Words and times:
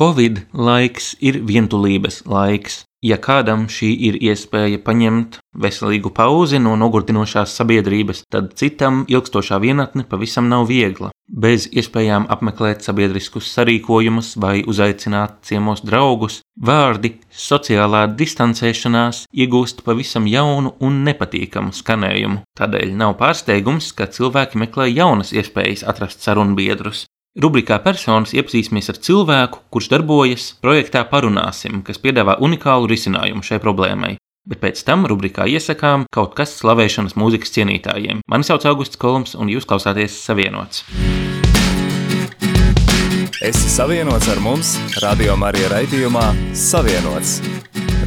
Covid 0.00 0.46
laiks 0.56 1.10
ir 1.20 1.42
vientulības 1.44 2.22
laiks. 2.24 2.86
Ja 3.04 3.18
kādam 3.20 3.66
šī 3.68 3.90
ir 4.08 4.16
iespēja 4.16 4.78
paņemt 4.84 5.36
veselīgu 5.60 6.08
pauzi 6.16 6.56
no 6.60 6.72
nogurdinošās 6.80 7.52
sabiedrības, 7.60 8.22
tad 8.32 8.54
citam 8.56 9.02
ilgstošā 9.12 9.58
vienatne 9.60 10.06
pavisam 10.08 10.48
nav 10.48 10.66
viegla. 10.72 11.10
Bez 11.28 11.66
iespējām 11.68 12.30
apmeklēt 12.32 12.80
sabiedriskus 12.84 13.52
sarīkojumus 13.52 14.32
vai 14.40 14.62
uzaicināt 14.64 15.36
ciemos 15.44 15.84
draugus, 15.84 16.40
vārdi 16.56 17.14
sociālā 17.28 18.06
distancēšanās 18.16 19.26
iegūst 19.36 19.84
pavisam 19.84 20.24
jaunu 20.28 20.78
un 20.80 21.00
nepatīkamu 21.04 21.76
skanējumu. 21.76 22.40
Tādēļ 22.56 22.96
nav 23.04 23.18
pārsteigums, 23.20 23.92
ka 23.92 24.08
cilvēki 24.08 24.64
meklē 24.64 24.88
jaunas 24.94 25.36
iespējas 25.36 25.84
atrast 25.92 26.24
sarunbiedrus. 26.24 27.04
Rubrikā 27.38 27.76
personas 27.78 28.32
iepazīsimies 28.34 28.90
ar 28.90 28.96
cilvēku, 29.06 29.60
kurš 29.70 29.86
darbojas 29.92 30.48
projektā 30.58 31.04
Parunāsim, 31.06 31.78
kas 31.86 32.00
piedāvā 32.02 32.34
unikālu 32.42 32.90
risinājumu 32.90 33.46
šai 33.46 33.60
problēmai. 33.62 34.16
Bet 34.50 34.58
pēc 34.58 34.82
tam 34.82 35.06
rubrikā 35.06 35.46
iesakām 35.46 36.08
kaut 36.10 36.34
kas 36.34 36.56
slavēšanas 36.58 37.14
mūzikas 37.14 37.54
cienītājiem. 37.54 38.24
Mani 38.26 38.48
sauc 38.48 38.66
Augusts 38.66 38.98
Kolums, 38.98 39.36
un 39.38 39.52
jūs 39.52 39.68
klausāties 39.68 40.18
Savienots. 40.24 40.82
Esi 43.40 43.70
savienots 43.76 44.26
ar 44.26 44.42
mums, 44.42 44.74
Radio 44.98 45.38
Marija 45.38 45.70
raidījumā 45.76 46.26
Savienots. 46.50 47.38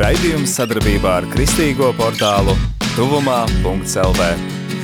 Raidījums 0.03 0.59
sadarbībā 0.59 1.20
ar 1.22 1.31
Kristīgo 1.31 1.95
portālu 1.95 2.59
Tuvumā.CLV. 2.98 4.31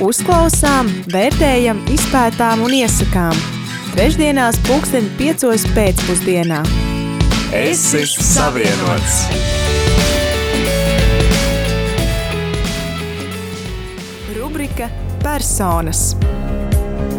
Uzklausām, 0.00 0.88
vērtējam, 1.12 1.84
izpētām 1.92 2.64
un 2.64 2.80
iesakām 2.80 3.59
Trešdienās, 3.90 4.54
pulksten 4.68 5.08
5. 5.18 5.64
pēcpusdienā. 5.74 6.60
Es 7.50 7.80
esmu 7.98 8.22
savienots! 8.22 9.16
Rubrika 14.36 14.86
Personas. 15.24 16.12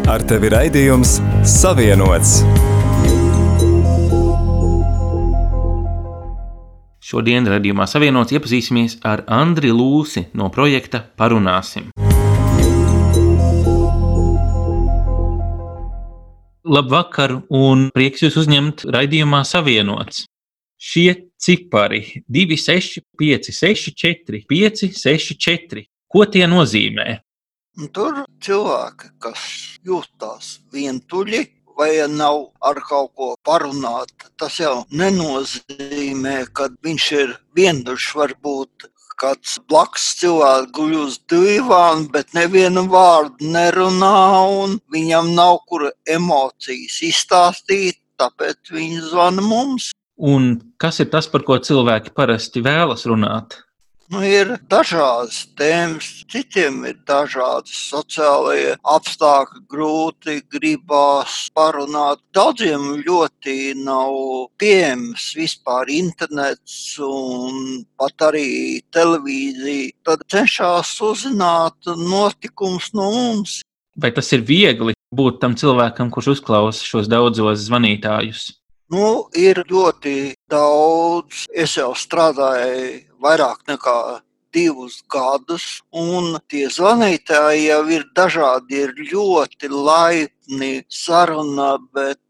Ar 0.08 0.24
tevi 0.24 0.48
raidījums 0.54 1.18
Savienots. 1.44 2.38
Šodien 7.04 7.52
raidījumā 7.52 7.84
Savienots 7.84 8.32
iepazīsimies 8.32 8.96
ar 9.04 9.26
Andriu 9.28 9.76
Lūsi 9.76 10.30
no 10.32 10.48
projekta 10.48 11.04
Parunāsim. 11.20 11.92
Labvakar, 16.62 17.40
un 17.50 17.88
prieks 17.90 18.22
jūs 18.22 18.36
uzņemt 18.44 18.84
raidījumā 18.94 19.40
Savienots. 19.46 20.28
Šie 20.78 21.10
cipari 21.42 22.22
2, 22.30 22.58
6, 22.58 23.02
5, 23.18 23.50
6, 23.56 23.90
4, 23.98 24.42
5, 24.50 24.84
6, 24.94 25.34
4. 25.42 25.82
Ko 26.06 26.26
tie 26.30 26.46
nozīmē? 26.46 27.18
Tur 27.96 28.22
cilvēki, 28.44 29.10
kas 29.22 29.42
jūtas 29.82 30.52
vientuļi, 30.74 31.42
vai 31.78 31.90
nav 32.12 32.52
ar 32.62 32.78
kaut 32.86 33.10
ko 33.16 33.32
parunāt, 33.42 34.12
tas 34.38 34.60
jau 34.60 34.84
nenozīmē, 34.92 36.36
ka 36.54 36.68
viņš 36.84 37.06
ir 37.18 37.36
vientuļš. 37.58 38.10
Varbūt 38.20 38.86
kāds 39.20 39.58
blakus 39.70 40.04
cilvēks 40.20 40.70
guļ 40.76 40.94
uz 41.02 41.18
divām, 41.30 42.06
bet 42.12 42.32
nevienu 42.36 42.84
vārdu 42.92 43.50
nerunā, 43.54 44.20
un 44.64 44.78
viņam 44.92 45.32
nav 45.36 45.60
kur 45.68 45.88
emocijas 46.06 47.00
izstāstīt, 47.08 48.00
tāpēc 48.20 48.72
viņi 48.72 49.02
zvana 49.10 49.44
mums. 49.44 49.90
Un 50.22 50.54
kas 50.78 51.00
ir 51.02 51.10
tas, 51.10 51.26
par 51.26 51.42
ko 51.46 51.58
cilvēki 51.58 52.14
parasti 52.14 52.62
vēlas 52.62 53.06
runāt? 53.10 53.58
Nu, 54.12 54.20
ir 54.28 54.50
dažādas 54.68 55.38
tēmas, 55.56 56.06
citiem 56.28 56.82
ir 56.84 56.98
dažādi 57.08 57.72
sociālie 57.72 58.74
apstākļi, 58.84 59.62
grūti 59.72 60.34
gribās 60.52 61.46
parunāt. 61.56 62.20
Daudziem 62.36 63.00
ļoti 63.06 63.72
nav 63.80 64.12
pieejams 64.60 65.30
vispār 65.38 65.88
internets 65.96 66.98
un 67.00 67.86
pat 67.96 68.28
arī 68.28 68.82
televīzija. 68.92 69.94
Tad 70.04 70.26
cenšas 70.28 70.92
uzzināt 71.08 71.94
notikumus 71.96 72.90
no 72.92 73.08
mums. 73.16 73.62
Vai 73.96 74.12
tas 74.12 74.28
ir 74.36 74.44
viegli 74.44 74.92
būt 75.08 75.40
tam 75.40 75.56
cilvēkam, 75.56 76.12
kurš 76.12 76.34
uzklausa 76.34 76.84
šos 76.84 77.08
daudzos 77.08 77.64
zvanītājus? 77.64 78.50
Nu, 78.92 79.30
ir 79.32 79.62
ļoti 79.72 80.34
daudz. 80.52 81.46
Es 81.48 81.78
jau 81.78 81.94
strādāju 81.96 83.08
vairāk 83.22 83.64
nekā 83.70 83.96
divus 84.52 85.00
gadus, 85.10 85.80
un 85.92 86.36
tie 86.52 86.66
zvanītāji 86.68 87.68
jau 87.70 87.82
ir 87.96 88.04
dažādi, 88.16 88.82
ir 88.84 88.92
ļoti 89.12 89.70
laipni 89.72 90.74
sarunā, 90.92 91.78
bet 91.94 92.20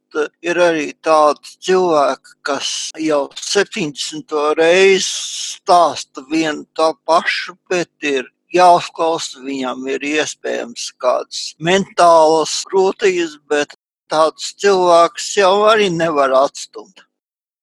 ir 0.44 0.60
arī 0.60 0.92
tādi 1.04 1.56
cilvēki, 1.66 2.36
kas 2.46 2.68
jau 3.00 3.24
70. 3.38 4.36
reizi 4.58 5.08
stāsta 5.08 6.24
vienu 6.30 6.66
tā 6.76 6.92
pašu, 7.08 7.56
bet 7.70 7.90
ir 8.06 8.28
jāuzklausa, 8.52 9.40
viņam 9.42 9.86
ir 9.94 10.04
iespējams 10.12 10.90
kādas 11.00 11.54
mentālas 11.58 12.60
grūtības, 12.70 13.38
bet 13.48 13.74
tādus 14.12 14.52
cilvēkus 14.60 15.30
jau 15.38 15.54
arī 15.70 15.88
nevar 15.92 16.34
atstumt. 16.44 17.06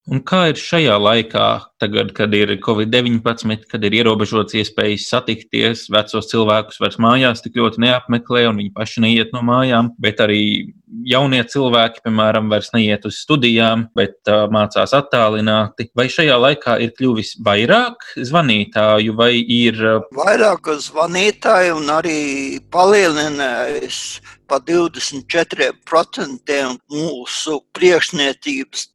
Un 0.09 0.24
kā 0.25 0.47
ir 0.50 0.58
šajā 0.58 0.96
laikā, 0.97 1.47
tagad, 1.78 2.16
kad 2.18 2.34
ir 2.34 2.56
Covid-19, 2.66 3.68
kad 3.70 3.84
ir 3.86 3.94
ierobežots 4.00 4.56
iespējas 4.58 5.06
satikties, 5.12 5.84
vecos 5.94 6.25
cilvēkus 6.31 6.80
vairs 6.81 6.97
mājās 6.97 7.44
tik 7.46 7.53
ļoti 7.59 7.84
neapmeklē, 7.84 8.48
un 8.50 8.58
viņi 8.58 8.72
paši 8.74 9.03
neiet 9.06 9.30
no 9.36 9.44
mājām, 9.46 9.92
bet 10.02 10.18
arī 10.25 10.74
jaunie 11.06 11.44
cilvēki, 11.46 12.02
piemēram, 12.08 12.50
vairs 12.50 12.74
neiet 12.74 13.06
uz 13.06 13.19
studijām, 13.22 13.86
bet 13.98 14.18
uh, 14.25 14.50
mācās 14.50 14.96
attālināti. 14.98 15.92
Vai 15.94 16.09
šajā 16.09 16.42
laikā 16.42 16.81
ir 16.81 16.90
kļuvis 16.98 17.38
vairāk 17.46 18.02
zvanītāju, 18.18 19.14
vai 19.19 19.36
ir 19.38 19.78
vairāk 20.18 20.74
zvanītāju 20.90 21.78
un 21.84 21.88
arī 22.00 22.24
palielinājis 22.74 24.00
pa 24.50 24.58
24% 24.58 26.58
mūsu 26.98 27.62
priekšniecības 27.78 28.90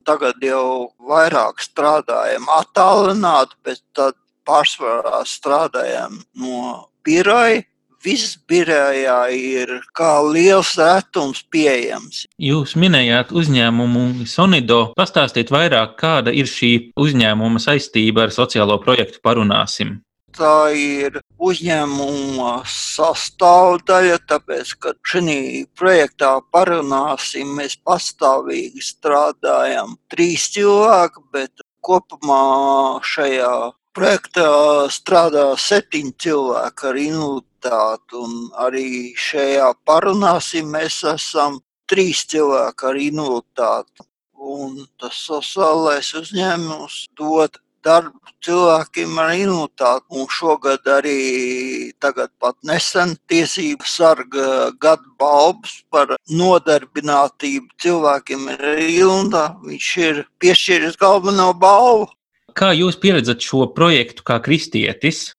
tagad 0.09 0.43
jau 0.45 0.91
vairāk 1.11 1.63
strādājam 1.65 2.49
attālināti, 2.61 3.59
bet 3.65 3.83
tad 3.97 4.19
pārsvarā 4.49 5.25
strādājam 5.29 6.23
no 6.35 6.87
biroja. 7.07 7.65
viss 8.01 8.39
birējā 8.49 9.17
ir 9.37 9.73
kā 9.93 10.23
liels 10.25 10.71
retums 10.81 11.43
pieejams. 11.53 12.23
Jūs 12.41 12.73
minējāt 12.81 13.29
uzņēmumu 13.37 14.25
Sonido. 14.25 14.95
Pastāstiet 14.97 15.53
vairāk, 15.53 15.99
kāda 16.01 16.33
ir 16.33 16.49
šī 16.49 16.95
uzņēmuma 16.97 17.61
saistība 17.61 18.25
ar 18.25 18.33
sociālo 18.33 18.81
projektu 18.81 19.21
Parunāsim. 19.21 19.99
Tā 20.37 20.71
ir 20.79 21.17
uzņēmuma 21.43 22.50
sastāvdaļa, 22.71 24.19
tāpēc, 24.31 24.75
ka 24.82 24.93
šī 25.12 25.67
projektā 25.79 26.37
parunāsim, 26.55 27.50
mēs 27.59 27.75
pastāvīgi 27.82 28.85
strādājam 28.85 29.97
trīs 30.12 30.47
cilvēki, 30.55 31.25
bet 31.35 31.65
kopumā 31.82 33.00
šajā 33.03 33.53
projektā 33.97 34.50
strādā 34.94 35.47
septiņi 35.59 36.15
cilvēki 36.25 36.87
ar 36.91 37.00
invaliditāti, 37.05 38.21
un 38.23 38.37
arī 38.67 38.91
šajā 39.19 39.73
parunāsim 39.88 40.71
mēs 40.76 41.03
esam 41.15 41.59
trīs 41.91 42.23
cilvēki 42.31 42.87
ar 42.93 43.00
invaliditāti. 43.09 44.06
Un 44.41 44.79
tas 44.97 45.19
sociālais 45.26 46.15
uzņēmums 46.17 47.03
dod 47.19 47.59
darbu 47.85 48.35
cilvēkiem 48.44 49.19
ar 49.21 49.32
invaliditāti. 49.37 50.06
Un 50.17 50.29
šogad 50.32 50.87
arī 50.88 51.93
tagad 52.03 52.32
pat 52.41 52.56
nesen 52.67 53.17
tiesību 53.31 53.87
sarga 53.88 54.71
gada 54.81 55.06
balvas 55.21 55.81
par 55.93 56.17
nodarbinātību 56.29 57.69
cilvēkiem 57.82 58.47
ar 58.55 58.65
invaliditāti. 58.85 59.73
Viņš 59.73 59.91
ir 60.06 60.23
piešķīris 60.43 61.00
galveno 61.00 61.50
balvu. 61.55 62.09
Kā 62.56 62.73
jūs 62.75 62.99
pieredzat 62.99 63.43
šo 63.44 63.69
projektu 63.75 64.25
kā 64.26 64.41
kristietis? 64.43 65.31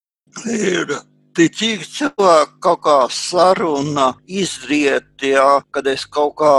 Ir 0.47 0.93
ticīgi 1.35 1.87
cilvēki 1.97 2.59
kaut 2.63 2.81
kā 2.85 2.97
saruna 3.11 4.11
izriet, 4.27 5.09
jā, 5.23 5.61
kad 5.75 5.87
es 5.91 6.05
kaut 6.07 6.37
kā 6.41 6.53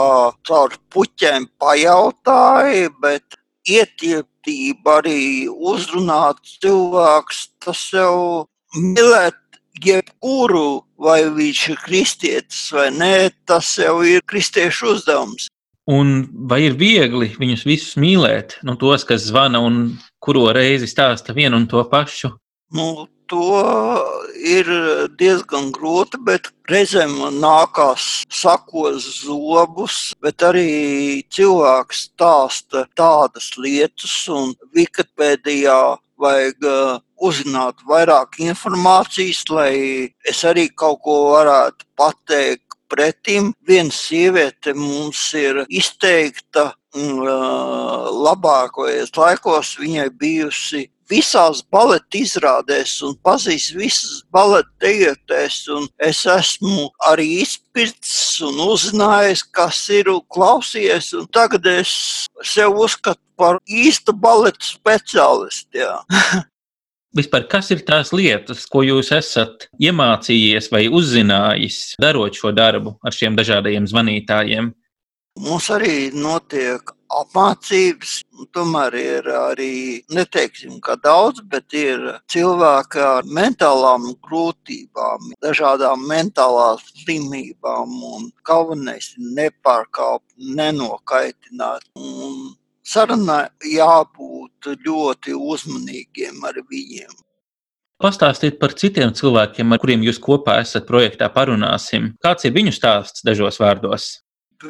caur 0.49 0.77
puķiem 0.93 1.49
pajautāju, 1.61 2.93
bet 3.03 3.39
ietieptība 4.43 5.01
arī 5.01 5.49
uzrunāt 5.49 6.39
cilvēks, 6.63 7.49
tas 7.65 7.93
jau 7.93 8.47
mīlēt 8.75 9.35
jebkuru, 9.83 10.85
vai 10.99 11.31
viņš 11.31 11.69
ir 11.71 11.79
kristietis 11.85 12.73
vai 12.73 12.91
nē, 12.91 13.31
tas 13.47 13.79
jau 13.79 14.03
ir 14.03 14.23
kristiešu 14.27 14.95
uzdevums. 14.95 15.49
Un 15.91 16.29
vai 16.49 16.63
ir 16.67 16.77
viegli 16.79 17.35
viņus 17.39 17.65
visus 17.67 17.97
mīlēt, 17.97 18.61
nu, 18.63 18.77
tos, 18.77 19.05
kas 19.05 19.27
zvana 19.27 19.59
un 19.61 19.99
kuro 20.21 20.53
reizi 20.53 20.87
stāsta 20.87 21.35
vienu 21.35 21.57
un 21.57 21.67
to 21.67 21.83
pašu? 21.91 22.31
Nu, 22.73 23.07
to 23.29 23.49
ir 24.37 24.69
diezgan 25.21 25.71
grūti, 25.77 26.21
bet 26.25 26.49
reizēm 26.73 27.15
nākās 27.41 28.25
sakot 28.33 28.97
zobus, 29.01 30.13
bet 30.25 30.45
arī 30.45 31.23
cilvēks 31.33 32.07
stāsta 32.09 32.87
tādas 32.99 33.51
lietas, 33.61 34.15
un 34.33 34.55
Wikipēdijā 34.77 35.79
vajag 36.23 36.69
uh, 36.69 37.01
uzzināt 37.21 37.81
vairāk 37.89 38.41
informācijas, 38.45 39.45
lai 39.51 39.75
es 40.29 40.45
arī 40.49 40.69
kaut 40.69 41.03
ko 41.05 41.17
varētu 41.33 41.89
pateikt 41.99 42.79
pretim. 42.93 43.53
Viena 43.69 43.93
sieviete 43.93 44.75
mums 44.77 45.25
ir 45.37 45.65
izteikta, 45.69 46.71
uh, 46.73 48.09
labākajos 48.29 49.13
laikos 49.17 49.77
viņai 49.81 50.09
bijusi 50.21 50.87
visās 51.11 51.63
baleta 51.73 52.19
izrādēs 52.19 52.95
un 53.07 53.17
pazīst 53.25 53.75
visas 53.77 54.23
baleta 54.35 54.71
dejotēs. 54.85 55.59
Es 56.03 56.23
esmu 56.29 56.89
arī 57.09 57.29
izpircis 57.43 58.41
un 58.47 58.61
uzzinājis, 58.67 59.45
kas 59.55 59.83
ir 59.95 60.13
un 60.13 60.23
klausījies. 60.33 61.13
Un 61.19 61.29
tagad 61.35 61.67
es 61.71 61.93
sev 62.47 62.79
uzskatu 62.79 63.23
par 63.37 63.59
īstu 63.67 64.15
baleta 64.15 64.65
speciālistu. 64.65 65.91
Vispār, 67.17 67.45
kas 67.45 67.69
ir 67.75 67.83
tās 67.85 68.09
lietas, 68.17 68.65
ko 68.73 68.81
jūs 68.87 69.11
esat 69.13 69.67
iemācījies 69.77 70.71
vai 70.73 70.87
uzzinājis, 70.89 71.99
darot 72.01 72.39
šo 72.39 72.55
darbu 72.57 72.95
ar 73.05 73.13
šiem 73.13 73.37
dažādajiem 73.37 73.89
zvanītājiem? 73.91 74.71
Mums 75.41 75.69
arī 75.73 76.09
notiek 76.17 76.95
apmācības. 77.21 78.21
Tomēr 78.57 78.97
ir 78.99 79.29
arī, 79.37 79.75
neteiksim, 80.13 80.79
ka 80.85 80.97
daudz, 81.01 81.43
bet 81.53 81.75
ir 81.77 82.01
cilvēki 82.33 83.03
ar 83.07 83.29
mentālām 83.39 84.09
grūtībām, 84.27 85.33
dažādām 85.45 86.07
mentālām 86.09 86.81
slimībām. 87.03 87.93
Galvenais 88.49 89.13
ir 89.17 89.35
nepārkāpt, 89.39 90.27
nenokaitināt. 90.59 91.87
Un 91.97 92.57
sarunai 92.83 93.47
jābūt 93.67 94.73
ļoti 94.87 95.37
uzmanīgiem 95.37 96.43
ar 96.49 96.59
viņiem. 96.69 97.13
Pastāstiet 98.03 98.57
par 98.59 98.73
citiem 98.75 99.13
cilvēkiem, 99.15 99.71
ar 99.71 99.79
kuriem 99.79 100.03
jūs 100.03 100.19
kopā 100.19 100.57
esat 100.65 100.89
projektā 100.89 101.29
Parunāsim. 101.31 102.11
Kāds 102.25 102.49
ir 102.49 102.55
viņu 102.57 102.75
stāsts 102.75 103.23
dažos 103.23 103.61
vārdos? 103.63 104.09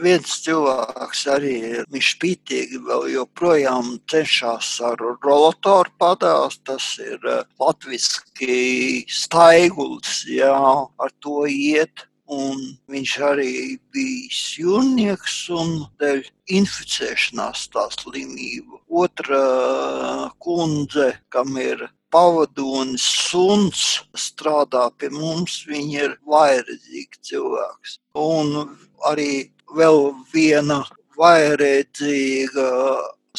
Viens 0.00 0.38
cilvēks 0.44 1.24
arī 1.32 1.56
viņš 1.92 2.10
spītīgi 2.16 2.80
vēl 2.86 3.08
joprojām 3.14 3.96
cenšas 4.10 4.70
ar 4.88 5.02
rolatoru 5.24 5.92
padās. 6.00 6.58
Tas 6.66 6.86
ir 7.02 7.18
eh, 7.28 7.44
latviski 7.60 9.04
staigulis, 9.10 10.22
jā, 10.28 10.56
ar 10.98 11.14
to 11.20 11.44
iet. 11.48 12.06
Un 12.32 12.60
viņš 12.88 13.12
arī 13.26 13.54
bija 13.92 14.36
jūrnieks 14.62 15.34
un 15.52 15.82
dēļ 16.00 16.22
inficēšanās 16.58 17.66
tā 17.74 17.88
slimība. 17.92 18.80
Otra 18.88 19.42
eh, 19.42 20.30
kundze, 20.40 21.10
kam 21.34 21.58
ir 21.60 21.90
pavadonis 22.12 23.04
suns, 23.04 23.82
strādā 24.16 24.88
pie 25.00 25.08
mums, 25.12 25.62
viņa 25.68 26.06
ir 26.06 26.16
vairedzīga 26.28 27.20
cilvēks. 27.28 27.98
Un 28.20 28.76
arī 29.08 29.51
vēl 29.76 30.12
viena 30.32 30.82
vairēdzīga 31.18 32.68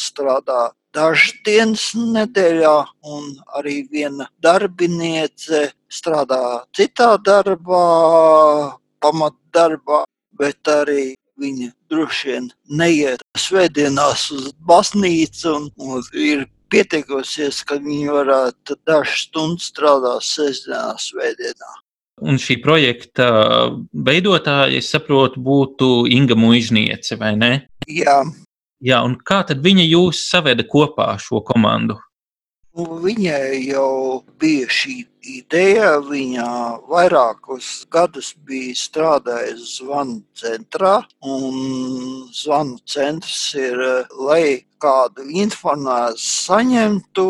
strādā 0.00 0.70
dažas 0.94 1.34
dienas 1.46 1.88
nedēļā, 1.98 2.76
un 3.10 3.34
arī 3.58 3.82
viena 3.90 4.28
darbiniece 4.42 5.66
strādā 5.90 6.64
citā 6.76 7.14
darbā, 7.26 7.84
pamatdarbā, 9.02 10.04
bet 10.38 10.70
arī 10.70 11.14
viņa 11.40 11.70
droši 11.90 12.30
vien 12.30 12.50
neiet 12.80 13.22
svētdienās 13.38 14.28
uz 14.34 14.50
baznīcu 14.68 15.54
un, 15.54 15.70
un 15.78 16.04
ir 16.14 16.46
pieteikusies, 16.70 17.62
ka 17.66 17.78
viņi 17.82 18.14
varētu 18.14 18.78
dažas 18.86 19.26
stundas 19.28 19.70
strādāt 19.70 20.26
sestdienā, 20.26 20.94
svētdienā. 20.98 21.74
Un 22.22 22.38
šī 22.38 22.60
projekta 22.62 23.26
veidotāja, 24.06 24.78
es 24.78 24.90
saprotu, 24.92 25.40
būtu 25.42 26.06
Inga 26.14 26.36
Mužniece, 26.38 27.18
vai 27.18 27.34
ne? 27.36 27.52
Jā. 27.90 28.22
Jā, 28.84 29.00
un 29.02 29.16
kā 29.18 29.40
tad 29.48 29.64
viņa 29.64 29.86
jūs 29.88 30.20
saveda 30.28 30.66
kopā 30.68 31.14
šo 31.18 31.40
komandu? 31.46 31.96
Viņai 32.74 33.64
jau 33.66 34.22
bija 34.38 34.70
šī 34.70 35.00
ideja. 35.26 35.96
Viņa 36.04 36.48
vairākus 36.90 37.84
gadus 37.92 38.32
bija 38.46 38.74
strādājusi 38.78 39.80
zvanu 39.80 40.20
centrā. 40.36 40.94
Zvanu 42.34 42.78
centrs 42.88 43.54
ir, 43.58 43.80
lai 44.18 44.64
kādu 44.84 45.24
informāciju 45.32 46.20
saņemtu 46.20 47.26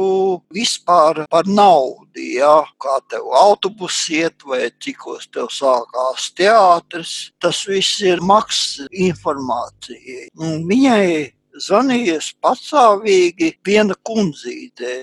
vispār 0.54 1.24
par 1.30 1.46
naudu. 1.46 2.24
Ja? 2.34 2.64
Kā 2.82 2.98
tev 3.10 3.30
autobus 3.38 4.00
iet, 4.10 4.42
vai 4.48 4.68
cikos 4.82 5.28
tev 5.34 5.50
sākās 5.54 6.30
teātris. 6.38 7.14
Tas 7.42 7.64
viss 7.70 8.02
ir 8.02 8.22
maksas 8.24 8.90
informācija. 8.90 10.28
Un 10.40 10.66
viņai 10.70 11.06
zvanījies 11.62 12.32
patsāvīgi 12.42 13.50
viena 13.66 13.94
kundzīte. 14.06 15.02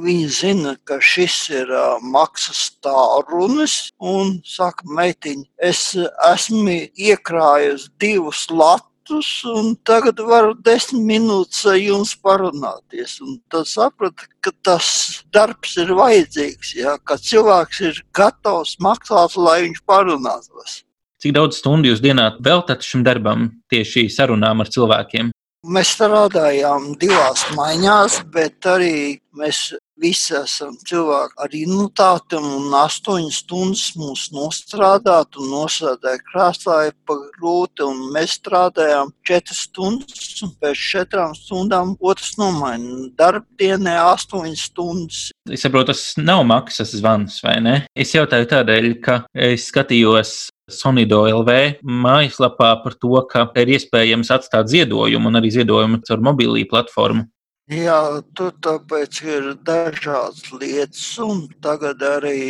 Viņa 0.00 0.28
zina, 0.32 0.74
ka 0.84 1.00
šis 1.02 1.36
ir 1.52 1.72
uh, 1.72 2.00
maksas 2.00 2.70
tālrunis, 2.84 3.90
un 4.00 4.38
saka, 4.46 4.86
meitiņa, 4.96 5.46
es 5.70 5.82
esmu 6.30 6.76
iekrājusi 6.96 7.90
divus 8.00 8.46
latus, 8.50 9.30
un 9.48 9.74
tagad 9.88 10.20
varu 10.24 10.54
desmit 10.64 11.02
minūtes 11.08 11.64
ar 11.68 11.80
jums 11.80 12.14
parunāties. 12.22 13.18
Un 13.24 13.40
tad 13.52 13.68
sapratu, 13.68 14.28
ka 14.44 14.54
tas 14.64 15.24
darbs 15.34 15.76
ir 15.80 15.92
vajadzīgs, 15.96 16.76
ja, 16.78 16.96
ka 17.04 17.18
cilvēks 17.20 17.82
ir 17.88 18.04
gatavs 18.16 18.76
maksāt, 18.80 19.36
lai 19.36 19.64
viņš 19.66 19.82
parunātos. 19.88 20.80
Cik 21.20 21.34
daudz 21.36 21.58
stundu 21.60 21.90
jūs 21.90 22.00
dienā 22.00 22.30
veltat 22.40 22.80
šim 22.86 23.02
darbam, 23.04 23.50
tieši 23.68 24.06
sarunām 24.08 24.62
ar 24.64 24.70
cilvēkiem? 24.72 25.34
Mēs 25.68 25.90
strādājām 25.92 26.94
divās 27.00 27.42
maiņās, 27.52 28.14
bet 28.32 28.64
arī 28.64 29.20
mēs 29.36 29.58
visi 30.00 30.34
esam 30.38 30.76
cilvēki 30.88 31.38
ar 31.44 31.54
invaliditātēm, 31.56 32.46
un 32.58 32.76
astoņas 32.80 33.40
stundas 33.44 33.86
mūs 34.00 34.28
nostrādāt 34.34 35.38
un 35.40 35.50
nosēdēt 35.54 36.24
krāsā 36.30 36.78
ir 36.88 36.94
pa 37.06 37.16
grūti, 37.36 37.84
un 37.86 38.10
mēs 38.14 38.38
strādājām 38.40 39.12
četras 39.26 39.64
stundas, 39.68 40.42
un 40.46 40.54
pēc 40.60 40.84
četrām 40.92 41.34
stundām 41.36 41.96
otrs 42.00 42.36
nomaina. 42.40 43.10
Darbdienē 43.18 43.96
astoņas 44.10 44.68
stundas. 44.70 45.24
Es 45.50 45.66
saprotu, 45.66 45.92
tas 45.92 46.14
nav 46.20 46.44
maksas 46.48 46.94
zvans, 46.98 47.40
vai 47.44 47.58
ne? 47.64 47.76
Es 47.94 48.14
jautāju 48.16 48.48
tādēļ, 48.50 48.94
ka 49.04 49.20
es 49.34 49.68
skatījos 49.70 50.38
Sonido 50.70 51.24
LV 51.26 51.82
mājaslapā 51.82 52.70
par 52.84 52.94
to, 52.94 53.16
ka 53.30 53.48
ir 53.58 53.74
iespējams 53.74 54.30
atstāt 54.36 54.70
ziedojumu 54.70 55.30
un 55.30 55.40
arī 55.40 55.50
ziedojumu 55.56 56.00
caur 56.06 56.22
mobilī 56.30 56.62
platformu. 56.70 57.26
Jā, 57.70 58.18
tur 58.34 58.50
tāpēc 58.66 59.20
ir 59.22 59.44
dažādas 59.62 60.48
lietas, 60.58 61.04
un 61.22 61.44
tagad 61.62 62.00
arī 62.02 62.40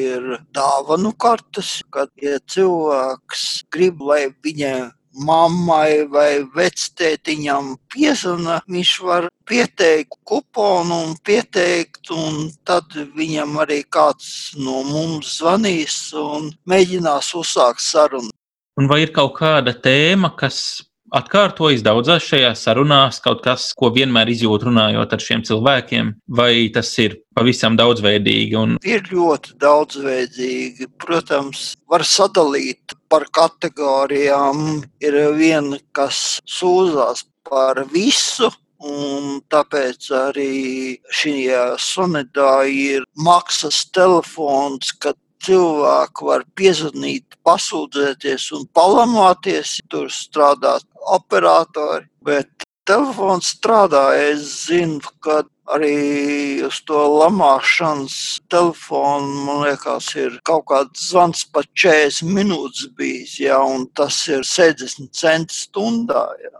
ir 0.00 0.24
dāvanu 0.50 1.12
kartes, 1.14 1.76
kad 1.94 2.10
ja 2.18 2.40
cilvēks 2.50 3.44
grib, 3.70 4.00
lai 4.02 4.32
viņa 4.42 4.72
mammai 5.14 6.08
vai 6.10 6.42
vectētiņam 6.56 7.68
piezvana, 7.94 8.56
viņš 8.66 8.94
var 9.06 9.28
pieteikt 9.46 10.18
kuponu 10.26 10.98
un 11.04 11.14
pieteikt, 11.22 12.10
un 12.10 12.50
tad 12.66 12.98
viņam 13.14 13.54
arī 13.62 13.84
kāds 13.86 14.56
no 14.58 14.82
mums 14.88 15.36
zvanīs 15.38 16.00
un 16.18 16.50
mēģinās 16.66 17.30
uzsākt 17.38 17.84
sarunu. 17.84 18.34
Un 18.74 18.90
vai 18.90 19.04
ir 19.04 19.14
kaut 19.14 19.36
kāda 19.38 19.76
tēma, 19.78 20.32
kas 20.34 20.82
atkārtojas 21.18 21.84
daudzās 21.86 22.26
šajās 22.28 22.64
sarunās, 22.66 23.20
kaut 23.24 23.42
kas, 23.44 23.68
ko 23.78 23.90
vienmēr 23.94 24.32
izjūt 24.32 24.66
runājot 24.68 25.14
ar 25.14 25.22
šiem 25.22 25.44
cilvēkiem, 25.46 26.14
vai 26.40 26.68
tas 26.74 26.90
ir 27.02 27.18
pavisam 27.36 27.78
daudzveidīgi? 27.80 28.58
Un... 28.58 28.76
Ir 28.86 29.06
ļoti 29.12 29.56
daudzveidīgi. 29.62 30.90
Protams, 31.04 31.72
var 31.90 32.04
sadalīt 32.08 32.96
par 33.12 33.28
kategorijām. 33.34 34.82
Ir 35.04 35.20
viena, 35.38 35.78
kas 35.96 36.40
sūdzās 36.58 37.26
par 37.48 37.84
visu, 37.92 38.50
Un 38.84 39.38
tāpēc 39.48 40.10
arī 40.12 40.98
šajā 41.08 41.62
sonetā 41.80 42.66
ir 42.68 43.06
maksas 43.16 43.78
telefons, 43.96 44.90
kad 45.00 45.16
cilvēki 45.44 46.28
var 46.28 46.44
piezvanīt, 46.58 47.38
pasūdzēties 47.46 48.50
un 48.58 48.68
palamāties. 48.76 49.78
Tur 49.92 50.10
strādā 50.12 50.78
operatori, 51.14 52.08
bet 52.24 52.66
telefons 52.88 53.54
strādā. 53.56 54.06
Es 54.30 54.66
zinu, 54.66 55.00
ka 55.24 55.42
arī 55.74 56.62
uz 56.66 56.80
to 56.88 56.98
lamāšanas 57.20 58.16
telefonu, 58.52 59.44
man 59.46 59.62
liekas, 59.64 60.10
ir 60.20 60.36
kaut 60.44 60.66
kāds 60.70 61.08
zvans 61.10 61.44
pat 61.52 61.68
40 61.72 62.28
minūtes 62.28 62.90
bijis, 62.98 63.38
jā, 63.40 63.58
un 63.58 63.88
tas 63.96 64.18
ir 64.28 64.44
60 64.44 65.12
centi 65.16 65.56
stundā. 65.64 66.26
Jā. 66.42 66.52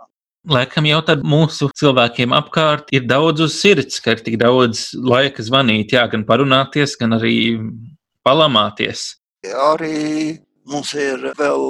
Laikam 0.45 0.85
jau 0.85 1.01
tad 1.05 1.23
mūsu 1.25 1.71
cilvēkiem 1.73 2.35
apkārt 2.37 2.91
ir 2.93 3.07
daudz 3.09 3.47
uz 3.47 3.55
sirds, 3.57 4.01
ka 4.05 4.13
ir 4.13 4.25
tik 4.25 4.37
daudz 4.41 4.91
laika 4.93 5.45
zvanīt, 5.45 5.95
jā, 5.97 6.05
gan 6.13 6.27
parunāties, 6.29 6.99
gan 7.01 7.17
arī 7.17 7.37
palamāties. 8.25 9.15
Arī 9.45 10.41
mums 10.71 10.95
ir 10.97 11.31
vēl 11.39 11.65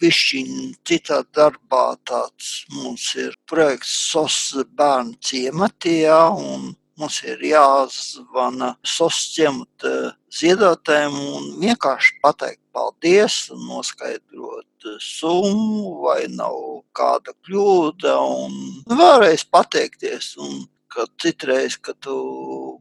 pišķiņa 0.00 0.66
citā 0.88 1.22
darbā 1.36 1.84
tāds 2.08 2.64
mums 2.72 3.10
ir 3.18 3.34
projekts 3.50 3.94
SOS 4.12 4.38
bērnu 4.78 5.18
ciematījā 5.28 6.20
un 6.32 6.70
mums 6.98 7.18
ir 7.26 7.42
jāzvana 7.44 8.72
SOS 8.86 9.18
ciemata 9.34 9.92
ziedotājiem 10.34 11.18
un 11.18 11.50
vienkārši 11.60 12.16
pateikt 12.24 12.62
paldies 12.74 13.36
un 13.54 13.66
noskaidrot 13.68 14.88
summu 15.02 15.98
vai 16.06 16.22
nav 16.32 16.56
kāda 16.96 17.34
kļūda 17.46 18.16
un 18.22 18.58
vēlreiz 18.88 19.44
pateikties 19.52 20.36
un 20.40 20.64
ka 20.88 21.04
citreiz, 21.20 21.76
kad 21.76 21.98
tu 22.00 22.16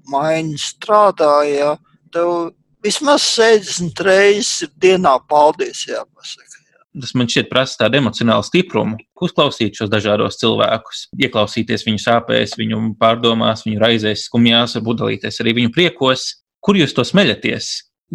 maini 0.08 0.56
strādāja, 0.62 1.76
tev 2.14 2.54
vismaz 2.88 3.26
60 3.36 4.04
reizes 4.08 4.70
dienā 4.80 5.18
paldies 5.30 5.86
jāpasaka. 5.90 6.46
Tas 6.98 7.14
man 7.14 7.30
šķiet 7.30 7.50
prasa 7.52 7.84
tādu 7.84 8.00
emocionālu 8.00 8.46
stiprumu, 8.48 8.98
uzklausīt 9.22 9.78
šos 9.78 9.92
dažādos 9.94 10.40
cilvēkus, 10.42 11.04
ieklausīties 11.20 11.86
viņu 11.86 12.02
sāpēs, 12.02 12.56
viņu 12.58 12.80
pārdomās, 12.98 13.68
viņu 13.68 13.84
raizēs, 13.84 14.26
skumjās, 14.26 14.74
varbūt 14.80 15.04
dalīties 15.04 15.38
arī 15.44 15.54
viņu 15.60 15.74
priekos. 15.76 16.26
Kur 16.64 16.80
jūs 16.80 16.96
to 16.98 17.06
smeļaties? 17.06 17.70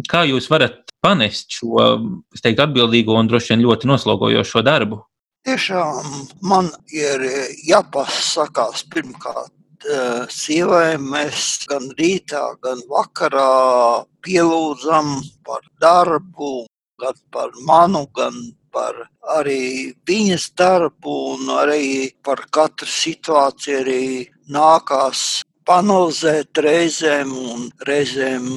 Kā 0.09 0.25
jūs 0.27 0.49
varat 0.51 0.91
panest 1.05 1.55
šo, 1.55 1.87
es 2.35 2.43
teiktu, 2.43 2.65
atbildīgo 2.65 3.15
un 3.15 3.29
droši 3.31 3.53
vien 3.53 3.63
ļoti 3.63 3.87
noslogojošo 3.87 4.65
darbu? 4.67 4.99
Tiešām 5.47 6.11
man 6.49 6.71
ir 6.91 7.23
jāpasakās 7.67 8.83
pirmkārt 8.91 9.53
eh, 9.89 10.25
sievai 10.29 10.97
mēs 11.01 11.65
gan 11.69 11.89
rītā, 11.99 12.43
gan 12.63 12.81
vakarā 12.89 14.05
pielūdzam 14.25 15.15
par 15.45 15.61
darbu, 15.81 16.65
gan 17.01 17.17
par 17.31 17.51
manu, 17.67 18.05
gan 18.15 18.37
par 18.73 18.97
arī 19.37 19.93
viņas 20.09 20.49
darbu 20.57 21.15
un 21.35 21.51
arī 21.59 22.11
par 22.25 22.41
katru 22.51 22.89
situāciju 22.89 23.81
arī 23.83 24.05
nākās 24.49 25.43
panalizēt 25.67 26.57
reizēm 26.65 27.31
un 27.53 27.69
reizēm 27.87 28.49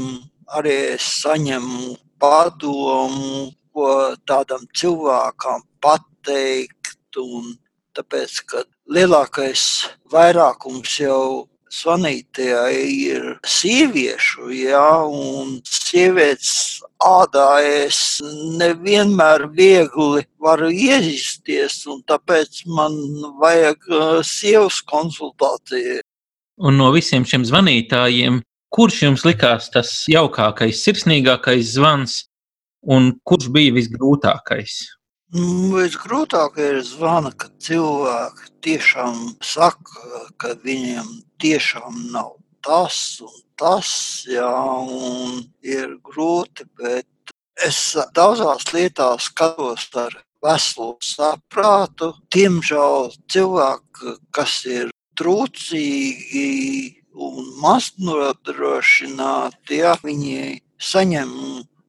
arī 0.59 0.76
es 0.95 1.06
saņemu 1.23 1.95
padomu, 2.23 3.50
ko 3.75 3.90
tādam 4.28 4.64
cilvēkam 4.78 5.62
pateikt. 5.85 6.95
Un 7.16 7.54
tāpēc, 7.97 8.41
ka 8.50 8.65
lielākais 8.93 9.62
vairākums 10.12 11.00
jau 11.00 11.47
zvanītajā 11.73 12.62
ir 12.73 13.25
sieviešu, 13.47 14.50
ja, 14.55 15.03
un 15.05 15.59
sievietes 15.67 16.83
ādā 17.03 17.49
es 17.67 18.21
nevienmēr 18.61 19.49
viegli 19.57 20.25
varu 20.43 20.71
iejusties, 20.71 21.83
un 21.91 22.03
tāpēc 22.09 22.62
man 22.71 22.97
vajag 23.41 23.91
uh, 23.91 24.21
sievas 24.25 24.81
konsultāciju. 24.87 26.00
Un 26.57 26.79
no 26.81 26.88
visiem 26.95 27.26
šiem 27.29 27.45
zvanītājiem, 27.45 28.41
kurš 28.73 29.03
jums 29.03 29.26
likās 29.29 29.69
tas 29.75 29.93
jaukākais, 30.09 30.81
sirsnīgākais 30.87 31.75
zvans, 31.76 32.23
un 32.87 33.12
kurš 33.26 33.50
bija 33.53 33.75
visgrūtākais? 33.76 34.79
Nu, 35.37 35.75
visgrūtāk 35.75 36.55
ir 36.62 36.78
zvana, 36.87 37.31
kad 37.37 37.52
cilvēki 37.61 38.47
tiešām 38.64 39.16
saka, 39.45 40.21
ka 40.40 40.55
viņiem 40.62 41.09
tiešām 41.43 41.99
nav 42.14 42.31
tas 42.64 43.21
un 43.25 43.35
tas, 43.61 43.90
jā, 44.31 44.49
un 44.49 45.43
ir 45.75 45.97
grūti, 46.09 46.64
bet 46.81 47.35
es 47.66 47.81
daudzās 48.16 48.64
lietās 48.73 49.28
skatos 49.28 49.88
ar 50.07 50.16
veselu 50.47 50.97
saprātu. 51.05 52.12
Diemžēl 52.33 53.12
cilvēki, 53.33 54.16
kas 54.37 54.59
ir 54.73 54.93
trūcīgi 55.21 56.47
un 57.28 57.50
maz 57.61 57.93
nodrošināti, 58.00 59.83
ja 59.83 59.97
viņi 60.00 60.62
saņem 60.93 61.33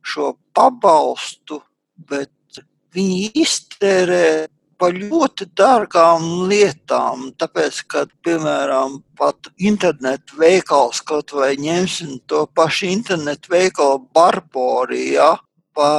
šo 0.04 0.34
pabalstu, 0.58 1.62
bet 2.10 2.32
viņi 2.98 3.32
iztērē 3.44 4.28
par 4.78 4.94
ļoti 4.94 5.48
dārgām 5.58 6.26
lietām. 6.50 7.32
Tāpēc, 7.42 7.82
kad, 7.92 8.12
piemēram, 8.26 9.00
pat 9.18 9.50
internetu 9.58 10.38
veikals, 10.42 11.02
kaut 11.02 11.34
vai 11.34 11.56
ņemsim 11.62 12.20
to 12.30 12.46
pašu 12.58 12.90
internetu 12.92 13.54
veikalu 13.54 14.04
Barborijā, 14.14 15.36
pa 15.78 15.92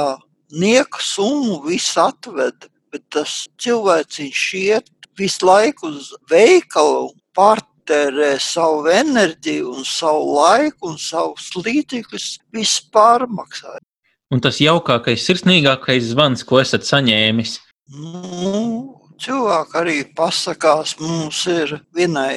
nieku 0.54 1.02
summu 1.02 1.60
viss 1.66 1.98
atved, 2.00 2.68
bet 2.92 3.04
tas 3.12 3.44
cilvēciņš 3.60 4.44
iet 4.62 5.10
visu 5.18 5.46
laiku 5.46 5.90
uz 5.90 6.12
veikalu, 6.30 7.10
pārtērē 7.36 8.36
savu 8.42 8.88
enerģiju 8.92 9.74
un 9.74 9.84
savu 9.86 10.38
laiku 10.38 10.92
un 10.92 10.98
savus 11.02 11.50
līdzekļus, 11.58 12.30
viss 12.54 12.80
pārmaksā. 12.94 13.78
Un 14.28 14.42
tas 14.44 14.58
jaukākais, 14.60 15.22
sirsnīgākais 15.24 16.10
zvans, 16.10 16.44
ko 16.44 16.60
esat 16.60 16.84
saņēmis? 16.84 17.54
Nu, 17.96 18.98
cilvēki 19.24 19.78
arī 19.80 19.98
pasakās, 20.18 20.98
mums 21.00 21.46
ir 21.48 21.78
vienai 21.96 22.36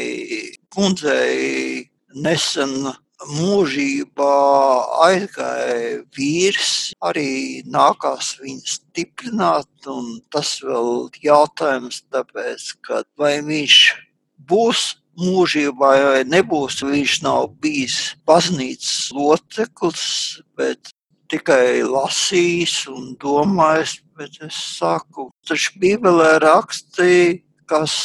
kundzei 0.71 1.89
nesen 2.15 2.93
mūžībā 3.27 4.37
aizgāja 5.05 5.99
vīrs, 6.15 6.71
arī 7.03 7.61
nākās 7.67 8.37
viņu 8.39 8.71
stiprināt, 8.77 9.69
un 9.91 10.21
tas 10.33 10.55
vēl 10.63 11.11
jautājums 11.21 12.01
tāpēc, 12.07 12.71
ka 12.87 13.03
vai 13.19 13.35
viņš 13.45 13.77
būs 14.49 14.87
mūžībā 15.19 15.91
vai 16.07 16.23
nebūs. 16.23 16.79
Viņš 16.87 17.19
nav 17.27 17.51
bijis 17.61 17.99
baznīcas 18.25 19.11
loceklis, 19.13 20.07
bet 20.57 20.95
tikai 21.31 21.81
lasījis 21.87 22.75
un 22.91 23.13
domājis. 23.21 23.99
Bet 24.19 24.35
es 24.45 24.57
saku, 24.77 25.31
taču 25.47 25.79
Bībelē 25.81 26.35
rakstīja, 26.43 27.39
kas 27.71 27.95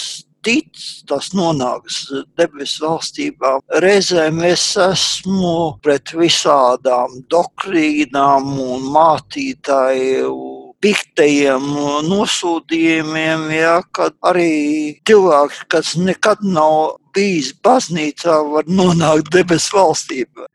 tic, 0.47 0.79
tas 1.11 1.33
nonāks 1.35 2.05
debesu 2.39 2.85
valstībā. 2.87 3.57
Reizēm 3.83 4.39
es 4.47 4.65
esmu 4.81 5.57
pret 5.83 6.15
visādām 6.15 7.19
doktrīnām 7.33 8.53
un 8.63 8.87
mātītāju 8.95 10.37
piktajiem 10.85 11.67
nosūtījumiem, 12.07 13.49
ja, 13.57 13.79
kad 13.97 14.15
arī 14.31 15.01
cilvēks, 15.09 15.65
kas 15.73 15.95
nekad 15.99 16.45
nav 16.47 17.01
bijis 17.17 17.51
baznīcā, 17.65 18.37
var 18.53 18.69
nonākt 18.71 19.33
debesu 19.35 19.81
valstībā. 19.81 20.47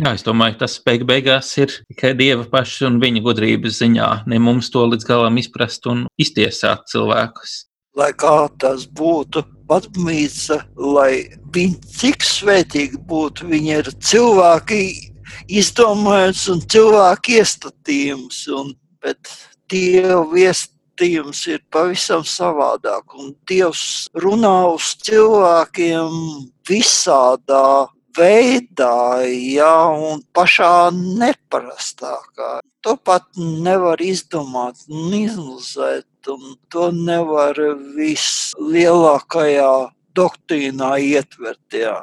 Jā, 0.00 0.14
es 0.16 0.24
domāju, 0.24 0.56
tas 0.62 0.78
beig 0.80 1.02
beigās 1.04 1.50
ir 1.60 1.72
tikai 1.90 2.14
Dieva 2.16 2.46
paša 2.48 2.88
un 2.88 2.96
viņa 3.02 3.20
gudrības 3.26 3.82
ziņā. 3.82 4.08
Ne 4.30 4.38
mums 4.40 4.70
to 4.72 4.86
līdz 4.88 5.04
galam 5.04 5.36
izprast 5.36 5.84
un 5.90 6.06
iztiesāt 6.22 6.86
cilvēkus. 6.88 7.66
Lai 8.00 8.08
kā 8.16 8.48
tas 8.56 8.86
būtu, 8.88 9.42
baznīca, 9.68 10.62
lai 10.80 11.28
viņi 11.52 11.92
cik 11.98 12.24
svētīgi 12.24 13.02
būtu, 13.04 13.50
viņi 13.52 13.74
ir 13.82 13.92
cilvēki 14.00 14.80
izdomājums 15.60 16.46
un 16.54 16.64
cilvēku 16.72 17.36
iestatījums. 17.36 18.46
Un, 18.56 18.72
bet 19.04 19.28
Dieva 19.68 20.22
viestījums 20.32 21.46
ir 21.52 21.60
pavisam 21.72 22.24
savādāk. 22.24 23.12
Un 23.12 23.34
Dievs 23.48 24.08
runā 24.24 24.56
uz 24.72 24.94
cilvēkiem 25.04 26.16
visādā 26.68 27.66
veidā, 28.16 29.22
ja, 29.28 29.88
un 29.90 30.22
pašā 30.34 30.90
neparastākā. 30.94 32.60
To 32.82 32.96
pat 32.96 33.26
nevar 33.38 34.02
izdomāt 34.02 34.80
un 34.90 35.14
izlozēt, 35.14 36.06
un 36.28 36.56
to 36.72 36.90
nevar 36.94 37.58
vislielākajā 37.96 39.72
doktrīnā 40.18 40.96
ietvert. 41.02 41.62
Jā. 41.72 41.98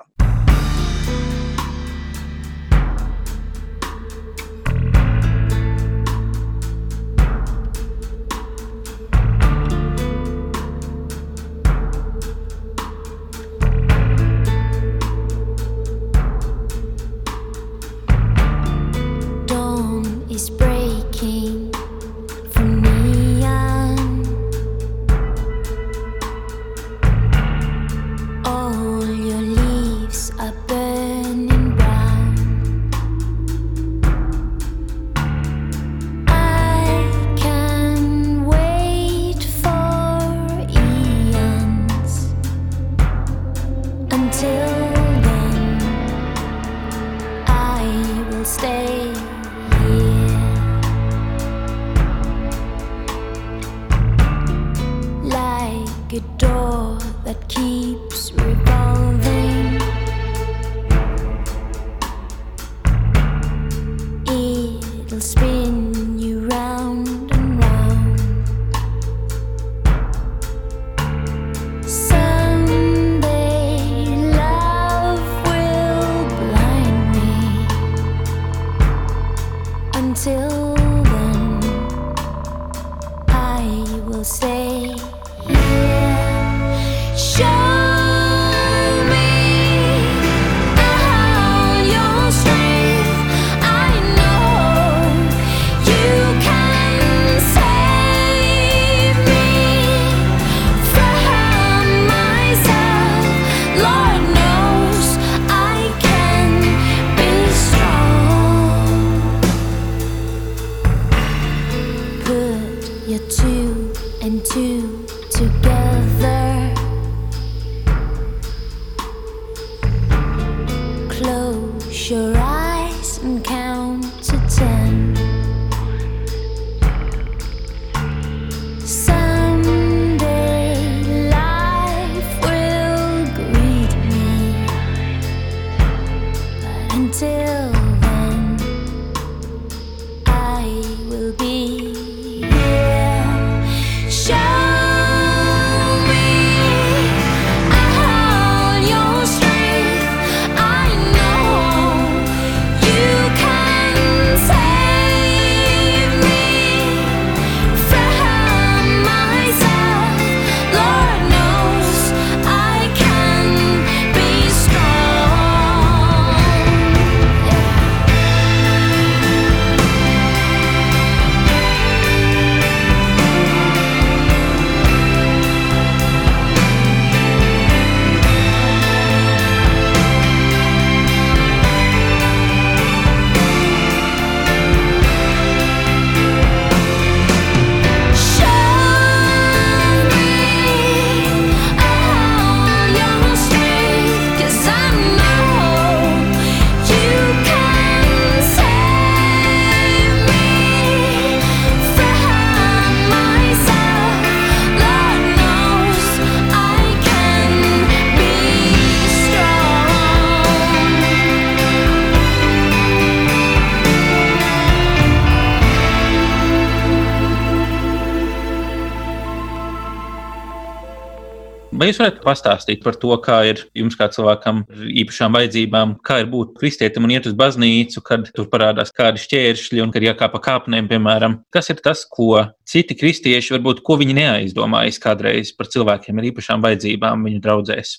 Vai 221.80 221.88
jūs 221.88 222.00
varat 222.02 222.18
pastāstīt 222.20 222.82
par 222.84 222.98
to, 223.00 223.14
kā 223.24 223.38
ir 223.48 223.62
jums, 223.78 223.96
kā 223.96 224.10
cilvēkam 224.12 224.58
ar 224.68 224.88
īpašām 225.00 225.36
vajadzībām, 225.38 225.94
kā 226.04 226.18
ir 226.20 226.26
būt 226.28 226.58
kristietim 226.60 227.06
un 227.08 227.14
iet 227.14 227.30
uz 227.30 227.38
baznīcu, 227.40 228.02
kad 228.04 228.26
tur 228.36 228.50
parādās 228.52 228.92
kādi 228.98 229.22
šķēršļi 229.24 229.80
un 229.86 229.94
kad 229.94 230.04
jākāp 230.04 230.34
pa 230.34 230.42
kāpnēm, 230.44 230.90
piemēram? 230.92 231.38
Kas 231.56 231.72
ir 231.72 231.80
tas, 231.86 232.02
ko 232.04 232.42
citi 232.68 232.98
kristieši 233.00 233.56
varbūt 233.56 233.80
ko 233.88 233.96
viņi 234.02 234.18
neaizdomājas 234.18 235.00
kādreiz 235.00 235.54
par 235.56 235.72
cilvēkiem 235.72 236.20
ar 236.20 236.28
īpašām 236.34 236.68
vajadzībām 236.68 237.24
viņu 237.30 237.40
draudzēs? 237.48 237.94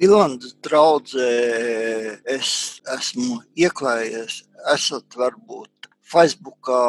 Vilandas 0.00 0.56
draudzē 0.64 1.28
es 2.32 2.54
esmu 2.96 3.42
ieklājies, 3.60 4.40
esat 4.72 5.20
varbūt 5.20 5.92
Facebookā 6.14 6.80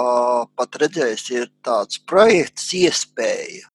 pat 0.56 0.80
redzējis, 0.80 1.28
ir 1.36 1.52
tāds 1.68 2.00
projekts 2.08 2.72
iespēja 2.80 3.68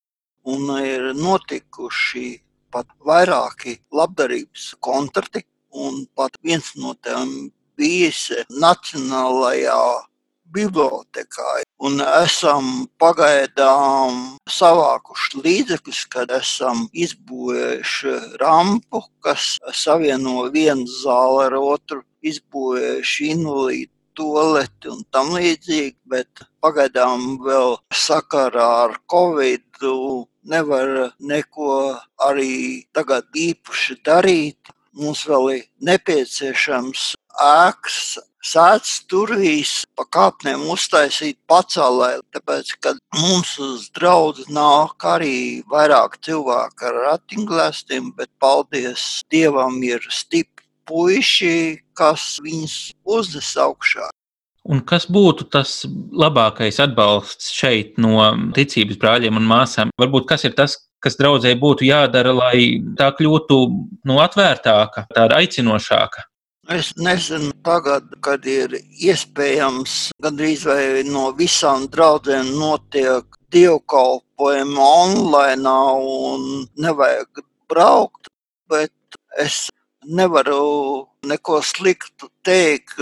un 0.45 0.71
ir 0.81 1.13
notikuši 1.15 2.29
pat 2.73 2.89
vairāki 3.05 3.79
labdarības 3.93 4.75
koncerti, 4.85 5.45
un 5.73 6.05
pat 6.17 6.37
viens 6.45 6.75
no 6.77 6.95
tiem 7.05 7.51
bijis 7.79 8.29
Nacionālajā 8.51 9.81
bibliotekā. 10.55 11.49
Un 11.85 12.01
esam 12.03 12.89
pagaidām 13.01 14.39
savākuši 14.51 15.43
līdzekļus, 15.45 16.01
kad 16.13 16.33
esam 16.35 16.87
izbūvējuši 16.93 18.15
rampu, 18.43 19.03
kas 19.25 19.59
savieno 19.77 20.49
vienu 20.55 20.89
zāli 21.03 21.45
ar 21.47 21.59
otru, 21.61 22.03
izbūvējuši 22.33 23.31
invalīdu 23.37 23.93
toleti 24.19 24.91
un 24.93 25.05
tam 25.15 25.33
līdzīgi, 25.37 25.97
bet 26.11 26.43
pagaidām 26.65 27.39
vēl 27.45 27.77
sakarā 27.95 28.67
ar 28.85 28.97
Covid 29.11 29.65
nevar 30.49 31.13
neko 31.21 31.75
arī 32.29 32.85
tagad 32.97 33.29
īpaši 33.35 34.01
darīt. 34.05 34.75
Mums 34.99 35.23
vēl 35.31 35.53
ir 35.55 35.63
nepieciešams 35.87 37.13
ēkas 37.39 38.19
sēdz 38.49 38.91
turvīs 39.11 39.73
pa 39.99 40.07
kāpnēm 40.17 40.65
uztaisīt 40.73 41.39
pacelē, 41.51 42.11
tāpēc, 42.35 42.73
ka 42.83 42.95
mums 43.19 43.57
uz 43.63 43.89
draudu 43.95 44.47
nāk 44.55 45.05
arī 45.07 45.63
vairāk 45.71 46.19
cilvēku 46.27 46.89
ar 46.91 47.01
ratiņglēstiem, 47.07 48.13
bet 48.19 48.31
paldies 48.43 49.09
Dievam 49.31 49.83
ir 49.87 50.03
stipri 50.11 50.58
puiši, 50.89 51.53
kas 51.99 52.39
viņus 52.45 52.79
uznes 53.05 53.53
augšā. 53.61 54.09
Un 54.69 54.83
kas 54.85 55.07
būtu 55.09 55.47
tas 55.53 55.85
labākais 56.13 56.81
atbalsts 56.85 57.53
šeit 57.57 57.97
no 58.01 58.27
ticības 58.57 58.99
brāļiem 59.01 59.39
un 59.41 59.47
māsām? 59.49 59.93
Varbūt 60.01 60.27
kas 60.29 60.45
ir 60.45 60.57
tas, 60.59 60.75
kas 61.01 61.17
draudzē 61.17 61.55
būtu 61.61 61.87
jādara, 61.89 62.35
lai 62.37 62.83
tā 62.99 63.09
kļūtu 63.17 63.61
nu, 64.09 64.19
atvērtāka, 64.21 65.07
tāda 65.15 65.39
aicinošāka? 65.41 66.27
Es 66.69 66.91
nezinu, 67.01 67.55
tagad, 67.65 68.11
kad 68.21 68.45
ir 68.45 68.75
iespējams 68.77 70.11
gandrīz 70.21 70.67
vai 70.69 71.01
no 71.09 71.31
visām 71.39 71.87
draudzēm 71.89 72.51
notiek 72.59 73.39
dievkalpojumi 73.57 74.77
online 74.77 75.73
un 76.05 76.67
nevajag 76.77 77.41
braukt, 77.73 78.29
bet 78.69 78.93
es 79.41 79.71
nevaru 80.09 81.07
neko 81.29 81.61
sliktu 81.65 82.31
teikt 82.47 82.99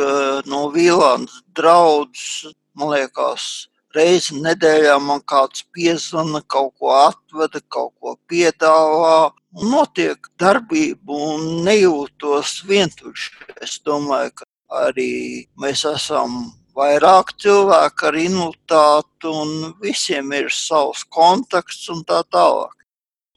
no 0.51 0.67
Vīlāns 0.75 1.41
draudzes. 1.57 2.53
Man 2.77 2.93
liekas, 2.93 3.69
reizi 3.97 4.37
nedēļā 4.43 4.99
man 5.01 5.23
kāds 5.33 5.65
piezvana, 5.73 6.43
kaut 6.55 6.75
ko 6.81 6.93
atveda, 6.97 7.63
kaut 7.73 7.95
ko 8.01 8.17
piedāvā. 8.29 9.33
Notiek 9.57 10.29
darbība 10.41 11.17
un 11.31 11.65
nejūtos 11.65 12.59
vientuļš. 12.69 13.31
Es 13.65 13.79
domāju, 13.87 14.35
ka 14.43 14.47
arī 14.89 15.47
mēs 15.63 15.87
esam 15.89 16.53
vairāk 16.77 17.33
cilvēku 17.41 18.11
ar 18.11 18.19
invaliditāti 18.21 19.31
un 19.33 19.53
visiem 19.81 20.33
ir 20.37 20.51
savs 20.53 21.07
kontakts 21.09 21.87
un 21.95 22.05
tā 22.05 22.21
tālāk. 22.29 22.75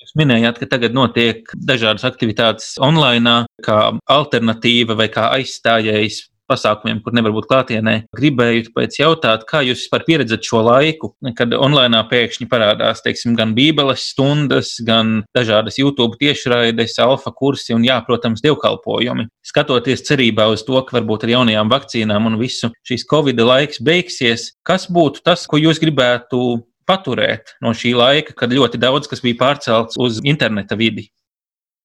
Jūs 0.10 0.18
minējāt, 0.18 0.58
ka 0.58 0.66
tagad 0.66 0.96
notiek 0.98 1.52
dažādas 1.54 2.02
aktivitātes 2.08 2.80
online, 2.82 3.44
kā 3.62 3.92
alternatīva 4.10 4.96
vai 4.98 5.06
kā 5.14 5.28
aizstājējs 5.36 6.24
pasākumiem, 6.50 7.04
kur 7.06 7.14
nevar 7.14 7.36
būt 7.36 7.46
klātienē. 7.46 7.94
Gribēju 8.18 8.72
pēc 8.74 8.96
jautāt, 9.04 9.44
kā 9.46 9.62
jūs 9.62 9.84
vispār 9.84 10.08
pieredzat 10.08 10.48
šo 10.50 10.64
laiku, 10.66 11.12
kad 11.38 11.54
online 11.54 12.02
pēkšņi 12.10 12.48
parādās 12.50 13.04
teiksim, 13.06 13.36
gan 13.38 13.54
bībeles 13.54 14.08
stundas, 14.16 14.72
gan 14.82 15.20
dažādas 15.38 15.78
YouTube 15.78 16.18
tiešraides, 16.18 16.98
alfa 17.06 17.30
kursi 17.30 17.78
un, 17.78 17.86
jā, 17.86 18.00
protams, 18.08 18.42
dievkalpojumi. 18.42 19.28
Skatoties 19.46 20.08
cerībā 20.10 20.50
uz 20.50 20.66
to, 20.66 20.82
ka 20.88 20.98
varbūt 20.98 21.28
ar 21.28 21.36
jaunajām 21.36 21.70
vakcīnām 21.70 22.32
un 22.32 22.42
visu 22.42 22.72
šīs 22.90 23.06
Covid 23.14 23.46
laiks 23.46 23.86
beigsies, 23.86 24.50
kas 24.66 24.90
būtu 24.90 25.22
tas, 25.30 25.46
ko 25.46 25.62
jūs 25.62 25.78
gribētu 25.86 26.64
paturēt 26.90 27.56
no 27.62 27.76
šī 27.78 27.94
laika, 27.98 28.36
kad 28.42 28.54
ļoti 28.54 28.82
daudz 28.82 29.10
kas 29.12 29.22
bija 29.24 29.38
pārcelts 29.40 30.00
uz 30.02 30.20
interneta 30.26 30.78
vidi? 30.80 31.08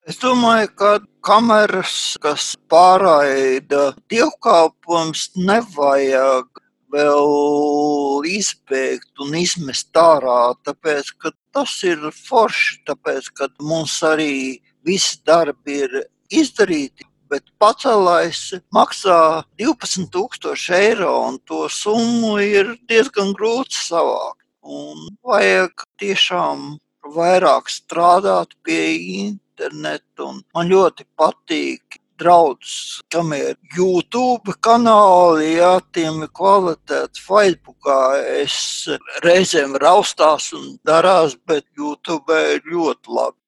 Es 0.05 0.19
domāju, 0.21 0.69
ka 0.77 0.89
kameras, 1.25 2.19
kas 2.21 2.51
pārraida 2.69 3.95
dievkalpojums, 4.13 5.31
nevajag 5.41 6.61
vēl 6.95 8.29
izbēgt 8.29 9.25
un 9.25 9.33
izmest 9.41 9.97
ārā, 9.97 10.53
tāpēc, 10.67 11.11
ka 11.23 11.33
tas 11.57 11.79
ir 11.89 12.05
forši, 12.13 12.83
tāpēc, 12.91 13.33
ka 13.33 13.49
mums 13.65 13.97
arī 14.05 14.61
visi 14.85 15.19
darbi 15.27 15.81
ir 15.87 15.99
izdarīti, 16.29 17.09
bet 17.33 17.49
pacelājs 17.59 18.61
maksā 18.77 19.19
12,000 19.59 20.77
eiro, 20.77 21.17
un 21.31 21.41
to 21.49 21.65
summu 21.73 22.37
ir 22.45 22.77
diezgan 22.93 23.33
grūti 23.41 23.81
savākt. 23.89 24.44
Un 24.65 25.09
vajag 25.21 25.85
tiešām 26.01 26.79
vairāk 27.15 27.69
strādāt 27.69 28.55
pie 28.65 28.97
interneta. 29.21 30.31
Man 30.55 30.73
ļoti 30.73 31.05
patīk 31.21 32.01
draugs, 32.19 33.03
kam 33.13 33.33
ir 33.37 33.59
YouTube 33.77 34.55
kanāli, 34.65 35.57
jā, 35.59 35.73
tiem 35.93 36.23
ir 36.25 36.33
kvalitātes 36.33 37.21
Facebookā. 37.27 38.01
Es 38.41 38.89
reizēm 39.27 39.77
raustās 39.83 40.53
un 40.57 40.79
darās, 40.87 41.37
bet 41.47 41.67
YouTube 41.77 42.41
ir 42.55 42.63
ļoti 42.71 43.19
labi 43.21 43.44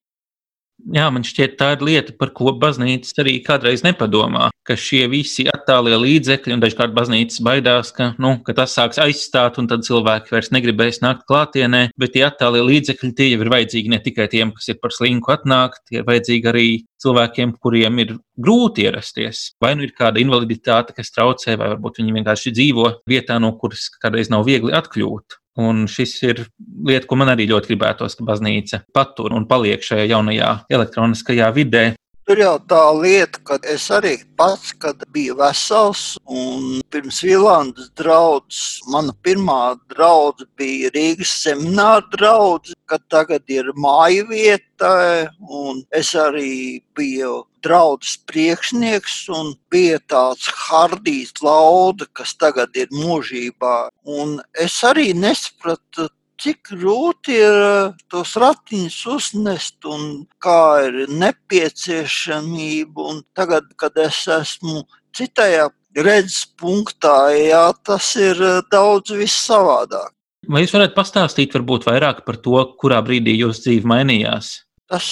jā, 0.94 1.07
man 1.12 1.25
šķiet, 1.27 1.57
tā 1.61 1.72
ir 1.77 1.85
lieta, 1.87 2.14
par 2.18 2.33
ko 2.37 2.53
baznīca 2.61 3.22
arī 3.22 3.38
kādreiz 3.44 3.83
nepadomā. 3.87 4.51
Ka 4.66 4.75
šie 4.79 5.05
visi 5.11 5.46
attālie 5.51 5.96
līdzekļi, 6.03 6.57
un 6.57 6.62
dažkārt 6.62 6.94
baznīcas 6.96 7.42
baidās, 7.46 7.92
ka, 7.94 8.12
nu, 8.22 8.37
ka 8.46 8.57
tas 8.57 8.75
sāks 8.77 9.01
aizstāt, 9.03 9.61
un 9.62 9.70
tad 9.70 9.87
cilvēki 9.87 10.35
vairs 10.35 10.53
negribēs 10.55 11.03
nākt 11.05 11.27
klātienē. 11.31 11.87
Bet 11.99 12.16
tie 12.16 12.27
attālie 12.27 12.64
līdzekļi 12.66 13.12
tie 13.16 13.31
jau 13.33 13.44
ir 13.44 13.53
vajadzīgi 13.53 13.94
ne 13.94 14.03
tikai 14.03 14.29
tiem, 14.33 14.55
kas 14.57 14.72
ir 14.72 14.81
par 14.83 14.94
slinku 14.94 15.35
atnākt, 15.35 15.85
tie 15.90 16.01
ir 16.03 16.09
vajadzīgi 16.09 16.53
arī 16.53 16.68
cilvēkiem, 17.07 17.57
kuriem 17.62 18.03
ir 18.03 18.14
grūti 18.37 18.87
ierasties. 18.87 19.53
Vai 19.62 19.75
nu 19.79 19.87
ir 19.87 19.95
kāda 19.97 20.21
invaliditāte, 20.23 20.95
kas 20.97 21.14
traucē, 21.14 21.57
vai 21.57 21.73
varbūt 21.75 22.03
viņi 22.03 22.16
vienkārši 22.19 22.55
dzīvo 22.59 22.92
vietā, 23.09 23.40
no 23.42 23.55
kuras 23.61 23.88
kādreiz 24.03 24.33
nav 24.33 24.47
viegli 24.49 24.75
atkļūt. 24.77 25.40
Un 25.57 25.87
šis 25.88 26.12
ir 26.27 26.42
lieta, 26.85 27.07
ko 27.09 27.16
man 27.16 27.33
arī 27.33 27.47
ļoti 27.49 27.71
gribētos, 27.71 28.19
ka 28.19 28.27
baznīca 28.29 28.83
patur 28.92 29.33
un 29.37 29.47
paliek 29.49 29.81
šajā 29.85 30.05
jaunajā 30.11 30.51
elektroniskajā 30.77 31.49
vidē. 31.57 31.87
Tur 32.27 32.41
jau 32.43 32.57
tā 32.67 32.81
lieta, 32.91 33.39
ka 33.47 33.57
es 33.71 33.85
arī 33.95 34.17
pats, 34.35 34.73
kad 34.83 35.05
biju 35.15 35.37
vesels, 35.39 36.01
un 36.27 36.81
pirms 36.91 37.21
Vilānas 37.23 37.93
draudzes, 38.01 38.81
mana 38.91 39.15
pirmā 39.23 39.77
draudzene 39.95 40.51
bija 40.59 40.91
Rīgas 40.97 41.37
semināra 41.45 42.03
draudzene, 42.17 42.81
kad 42.91 43.05
tagad 43.15 43.47
ir 43.47 43.71
māja 43.79 44.27
vieta, 44.27 44.91
un 45.39 45.85
es 45.95 46.11
arī 46.19 46.83
biju 46.99 47.45
draudzes 47.62 48.19
priekšnieks, 48.27 49.21
un 49.31 49.55
bija 49.71 50.03
tāds 50.11 50.51
Hardijs 50.67 51.39
Lauda, 51.47 52.11
kas 52.11 52.35
tagad 52.43 52.75
ir 52.75 52.91
mūžībā. 52.91 53.77
Un 54.03 54.41
es 54.67 54.83
arī 54.83 55.12
nesapratu 55.15 56.11
cik 56.40 56.72
grūti 56.75 57.37
ir 57.38 57.57
eh, 57.66 57.94
tos 58.12 58.35
ratiņus 58.40 58.99
uznest 59.14 59.88
un 59.88 60.27
kā 60.42 60.87
ir 60.87 61.07
nepieciešamība. 61.11 63.09
Un 63.12 63.22
tagad, 63.37 63.72
kad 63.81 63.96
es 64.01 64.22
esmu 64.31 64.85
citajā 65.16 65.70
redzes 65.96 66.44
punktā, 66.61 67.33
jā, 67.37 67.64
tas 67.87 68.12
ir 68.20 68.42
eh, 68.42 68.61
daudz 68.72 69.16
savādāk. 69.33 70.12
Vai 70.46 70.62
jūs 70.62 70.77
varētu 70.77 70.94
pastāstīt 70.94 71.57
varbūt 71.57 71.88
vairāk 71.88 72.22
par 72.27 72.38
to, 72.38 72.61
kurā 72.79 73.01
brīdī 73.03 73.35
jūsu 73.40 73.64
dzīve 73.64 73.90
mainījās? 73.90 74.65
Tas 74.87 75.07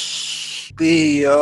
bija 0.79 1.35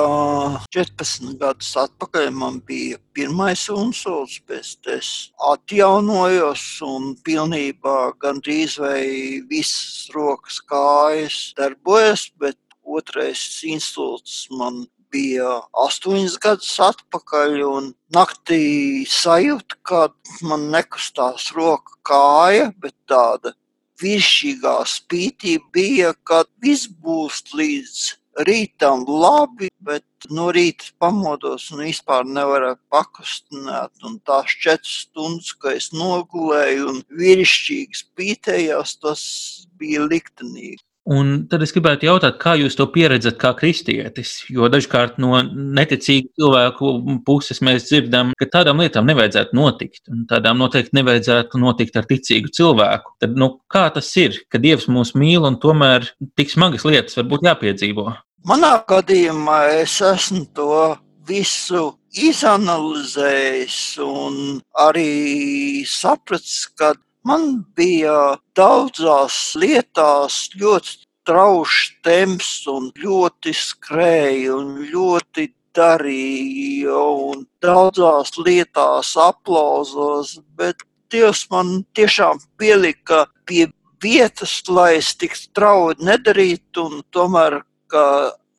14 0.72 1.34
gadus 1.40 1.74
atpakaļ. 1.76 2.30
Man 2.32 2.54
bija 2.64 2.96
pirmais 3.12 3.66
unsuls, 3.68 4.38
tam 4.48 4.62
es 4.94 5.10
atjaunojos 5.50 6.62
un 6.86 7.10
pilnībā 7.26 7.96
gandrīz 8.24 8.78
vai 8.80 9.04
visas 9.50 10.08
rokas 10.16 10.62
kājas 10.64 11.36
darbojas, 11.60 12.30
bet 12.40 12.56
otrais 12.82 13.42
insults 13.68 14.46
man 14.48 14.86
bija 15.12 15.60
astoņus 15.84 16.38
gadus 16.40 16.72
atpakaļ, 16.88 17.58
un 17.68 17.92
naktī 18.16 19.04
sajūta, 19.12 19.76
ka 19.84 20.06
man 20.48 20.70
nekustās 20.72 21.50
roka 21.52 22.00
kāja, 22.08 22.72
bet 22.80 22.96
tāda 23.04 23.52
virsīgā 24.00 24.78
spītība 24.88 25.68
bija, 25.76 26.16
ka 26.24 26.42
viss 26.64 26.88
būs 26.88 27.44
līdz 27.52 28.21
rītam 28.48 29.04
labi, 29.08 29.68
bet 29.80 30.04
no 30.30 30.48
rīta 30.54 30.92
pamodos 31.02 31.70
un 31.72 31.82
vispār 31.84 32.24
nevarēju 32.24 32.78
pakustināt. 32.92 33.92
Un 34.06 34.18
tās 34.26 34.54
četras 34.64 35.02
stundas, 35.06 35.52
kad 35.58 35.76
es 35.80 35.90
nogulēju 35.96 36.88
un 36.94 37.02
virsīgi 37.18 38.02
spītējās, 38.04 38.96
tas 39.02 39.22
bija 39.78 40.06
liktenīgi. 40.06 40.82
Un 41.10 41.30
tad 41.50 41.64
es 41.64 41.72
gribētu 41.74 42.06
jautāt, 42.06 42.36
kā 42.38 42.52
jūs 42.60 42.76
to 42.78 42.84
pieredzat 42.94 43.34
kā 43.40 43.50
kristietis? 43.58 44.36
Jo 44.52 44.68
dažkārt 44.70 45.16
no 45.22 45.40
neticīgu 45.42 46.30
cilvēku 46.38 46.92
puses 47.26 47.58
mēs 47.66 47.88
dzirdam, 47.88 48.30
ka 48.38 48.46
tādām 48.52 48.78
lietām 48.84 49.08
nevajadzētu 49.10 49.58
notikt. 49.58 50.04
Un 50.12 50.28
tādām 50.30 50.62
noteikti 50.62 50.94
nevajadzētu 51.00 51.58
notikt 51.58 51.98
ar 51.98 52.06
ticīgu 52.06 52.52
cilvēku. 52.54 53.16
Tad, 53.22 53.34
nu, 53.34 53.50
kā 53.72 53.88
tas 53.94 54.12
ir, 54.22 54.38
ka 54.46 54.62
Dievs 54.62 54.86
mūs 54.86 55.16
mīl 55.18 55.42
un 55.48 55.58
tomēr 55.62 56.06
tik 56.38 56.54
smagas 56.54 56.86
lietas 56.86 57.18
varbūt 57.18 57.48
jāpiedzīvo? 57.50 58.12
Manā 58.46 58.76
gadījumā 58.86 59.58
es 59.82 59.98
esmu 60.06 60.46
to 60.54 60.76
visu 61.26 61.92
izanalizējis 62.18 63.78
un 64.06 64.60
arī 64.86 65.82
sapratis, 65.88 66.66
ka 66.78 66.94
Man 67.22 67.62
bija 67.78 68.36
daudzās 68.58 69.54
lietās 69.54 70.48
ļoti 70.58 70.96
traušs 71.28 71.82
temps 72.02 72.48
un 72.70 72.88
ļoti 72.98 73.52
skrēja 73.54 74.56
un 74.56 74.72
ļoti 74.90 75.46
darīja 75.76 76.96
un 77.28 77.44
daudzās 77.62 78.34
lietās 78.38 79.14
aplauzos, 79.16 80.40
bet 80.58 80.82
Dievs 81.12 81.44
man 81.52 81.82
tiešām 81.94 82.40
pielika 82.58 83.26
pie 83.46 83.66
vietas, 84.02 84.62
lai 84.68 84.96
es 84.96 85.12
tik 85.14 85.36
strauji 85.36 86.02
nedarītu 86.02 86.86
un 86.88 87.02
tomēr, 87.14 87.60
ka 87.92 88.04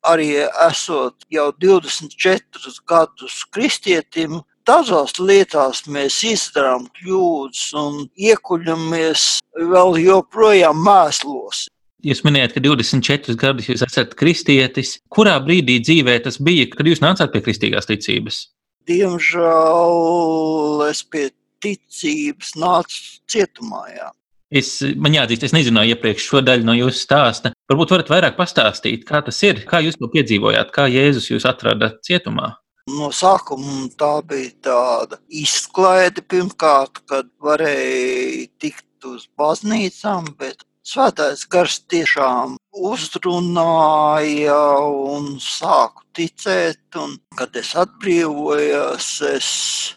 arī 0.06 0.30
esot 0.68 1.26
jau 1.32 1.50
24 1.60 2.78
gadus 2.88 3.42
kristietim, 3.50 4.40
Daudzās 4.64 5.18
lietās 5.20 5.82
mēs 5.92 6.22
izdarām 6.24 6.86
kļūdas 6.96 7.64
un 7.76 8.06
iekuļamies 8.16 9.24
vēl 9.60 9.98
joprojām 10.00 10.78
mēslos. 10.86 11.66
Jūs 12.04 12.22
minējāt, 12.24 12.54
ka 12.56 12.62
24 12.64 13.36
gadus 13.40 13.68
jūs 13.68 13.84
esat 13.84 14.16
kristietis. 14.16 14.94
Kurā 15.12 15.36
brīdī 15.44 15.78
dzīvē 15.84 16.16
tas 16.24 16.40
bija, 16.40 16.70
kad 16.72 16.88
jūs 16.88 17.04
nācāt 17.04 17.32
pie 17.32 17.44
kristīgās 17.44 17.88
ticības? 17.92 18.40
Diemžēl 18.88 20.84
es 20.88 21.04
pie 21.12 21.28
ticības 21.64 22.56
nācu 22.60 23.20
cietumā. 23.32 23.84
Jā. 23.92 24.10
Es, 24.48 24.78
man 24.96 25.12
jāatzīst, 25.16 25.44
es 25.48 25.56
nezināju 25.56 25.92
iepriekš 25.92 26.28
šo 26.30 26.40
daļu 26.44 26.64
no 26.68 26.74
jūsu 26.76 27.04
stāsta. 27.04 27.52
Varbūt 27.68 27.92
varat 27.98 28.16
vairāk 28.16 28.40
pastāstīt, 28.40 29.04
kā 29.08 29.20
tas 29.24 29.44
ir, 29.44 29.64
kā 29.68 29.84
jūs 29.84 30.00
to 30.00 30.08
piedzīvojāt, 30.12 30.72
kā 30.72 30.88
Jēzus 30.92 31.32
jūs 31.32 31.48
atrada 31.48 31.98
cietumā. 32.04 32.54
No 32.92 33.06
sākuma 33.16 33.74
tā 34.00 34.08
bija 34.32 34.50
tāda 34.66 35.18
izklaide, 35.42 36.24
pirmkārt, 36.32 37.00
kad 37.12 37.30
varēja 37.46 38.44
tikt 38.60 39.08
uz 39.08 39.24
baznīcām, 39.40 40.28
bet 40.42 40.66
Svētais 40.84 41.46
gars 41.48 41.78
tiešām 41.88 42.58
uzrunāja 42.76 44.56
un 44.84 45.30
sāku 45.40 46.04
ticēt, 46.18 46.82
un 47.00 47.14
kad 47.38 47.56
es 47.56 47.70
atbrīvojos, 47.80 49.06
es 49.30 49.48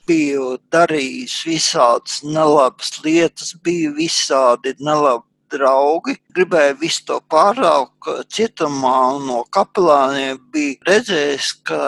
biju 0.07 0.53
darījis 0.71 1.35
visādas 1.49 2.21
nelabas 2.23 2.93
lietas, 3.03 3.51
biju 3.67 3.97
visādi 3.99 4.77
nelabi 4.79 5.26
draugi 5.53 6.17
gribēja 6.35 6.75
visu 6.81 7.05
to 7.07 7.17
pāraukt 7.31 8.09
cietumā, 8.33 8.97
un 9.15 9.27
no 9.29 9.39
kapelāniem 9.53 10.39
bija 10.53 10.77
redzējis, 10.89 11.51
ka 11.67 11.79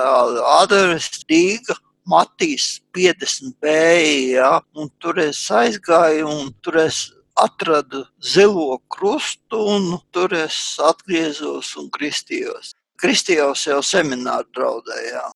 Adaras 0.59 1.09
Rīga 1.29 1.77
Matīs 2.09 2.79
50 2.97 3.53
bēja, 3.61 4.59
un 4.73 4.89
tur 4.97 5.19
es 5.21 5.43
aizgāju, 5.53 6.25
un 6.25 6.53
tur 6.65 6.79
es 6.81 7.03
atradu 7.39 8.05
zilo 8.19 8.79
krustu, 8.89 9.59
un 9.75 9.99
tur 10.11 10.33
es 10.33 10.57
atgriezos 10.83 11.75
un 11.77 11.91
kristījos. 11.93 12.73
Kristījos 12.99 13.67
jau 13.69 13.79
semināru 13.85 14.49
draudējā. 14.57 15.27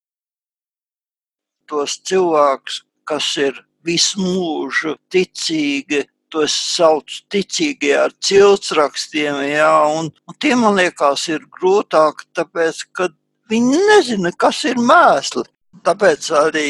Tos 1.69 1.99
cilvēkus, 2.09 2.81
kas 3.07 3.29
ir 3.39 3.61
visu 3.85 4.23
mūžu 4.23 4.97
ticīgi, 5.13 6.03
tos 6.33 6.53
sauc 6.75 7.19
ticīgie 7.33 7.93
ar 8.05 8.13
ciltsrakstiem, 8.25 9.39
jā, 9.51 9.71
un, 9.99 10.09
un 10.27 10.39
tie 10.41 10.55
man 10.59 10.79
liekas 10.79 11.27
ir 11.29 11.45
grūtāk, 11.57 12.25
tāpēc, 12.37 12.83
ka 12.97 13.09
viņi 13.51 13.81
nezina, 13.89 14.33
kas 14.37 14.63
ir 14.69 14.81
mēsli. 14.81 15.45
Tāpēc 15.83 16.29
arī 16.37 16.69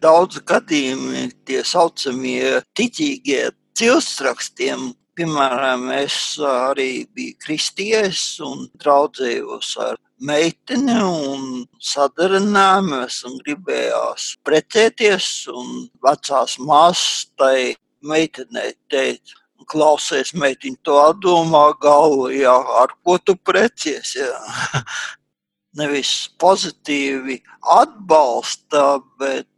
daudz 0.00 0.38
gadījumi 0.46 1.26
tie 1.48 1.64
saucamie 1.66 2.60
ticīgie 2.78 3.50
ciltsrakstiem. 3.78 4.92
Piemēram, 5.16 5.86
es 5.96 6.36
arī 6.44 7.06
biju 7.16 7.38
kristietis 7.40 8.36
un 8.44 8.66
draudzējos 8.76 9.70
ar 9.80 9.96
meiteni 10.20 10.96
un 11.00 11.64
sadarinājāmies 11.80 13.22
un 13.28 13.38
gribējās 13.44 14.28
precēties 14.44 15.30
un 15.52 15.86
vecās 16.04 16.58
māsas 16.60 17.26
tai 17.40 17.74
meitenei 18.06 18.74
teica, 18.92 19.36
klausies, 19.70 20.32
meitiņa, 20.36 20.80
to 20.86 20.96
atdomā 21.02 21.66
galvu, 21.82 22.30
jā, 22.34 22.54
ar 22.82 22.94
ko 23.04 23.18
tu 23.18 23.36
precies, 23.36 24.14
jā. 24.18 24.32
Nevis 25.76 26.30
pozitīvi 26.40 27.40
atbalsta, 27.76 28.96
bet 29.20 29.48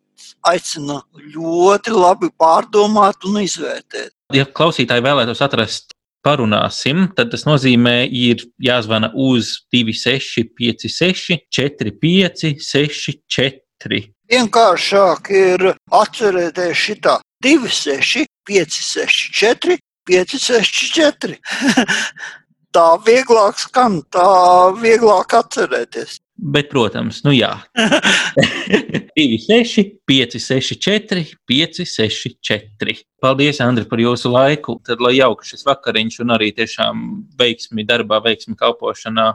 aicina 0.49 1.01
ļoti 1.35 1.95
labi 1.95 2.33
pārdomāt 2.41 3.29
un 3.29 3.39
izvērtēt. 3.45 4.15
Ja 4.35 4.45
klausītāji 4.45 5.05
vēlētos 5.05 5.41
atrast 5.45 5.95
parunāsim, 6.27 7.07
tad 7.17 7.31
tas 7.33 7.47
nozīmē, 7.49 8.03
ir 8.11 8.43
jāzvana 8.63 9.13
uz 9.15 9.55
2656 9.75 11.39
45 11.55 12.59
64. 12.65 14.03
Vienkāršāk 14.29 15.31
ir 15.33 15.71
atcerēties 16.03 16.83
šitā 16.83 17.17
26 17.45 18.27
564, 18.49 19.79
564. 20.09 21.37
tā 22.77 22.87
vieglāk 23.05 23.61
skan, 23.61 24.01
tā 24.13 24.29
vieglāk 24.81 25.37
atcerēties. 25.39 26.19
Bet, 26.39 26.69
protams, 26.71 27.25
nu 27.27 27.33
jā. 27.35 27.51
26, 29.19 29.99
564, 30.07 31.25
564. 31.51 32.95
Paldies, 33.19 33.59
Andri, 33.65 33.83
par 33.91 33.99
jūsu 33.99 34.31
laiku. 34.31 34.77
Tad, 34.87 35.03
lai 35.03 35.17
jauka 35.17 35.49
šis 35.49 35.67
vakariņš 35.67 36.21
un 36.23 36.37
arī 36.37 36.53
tiešām 36.55 37.03
veiksmi 37.41 37.83
darbā, 37.89 38.21
veiksmi 38.23 38.55
kalpošanā. 38.61 39.33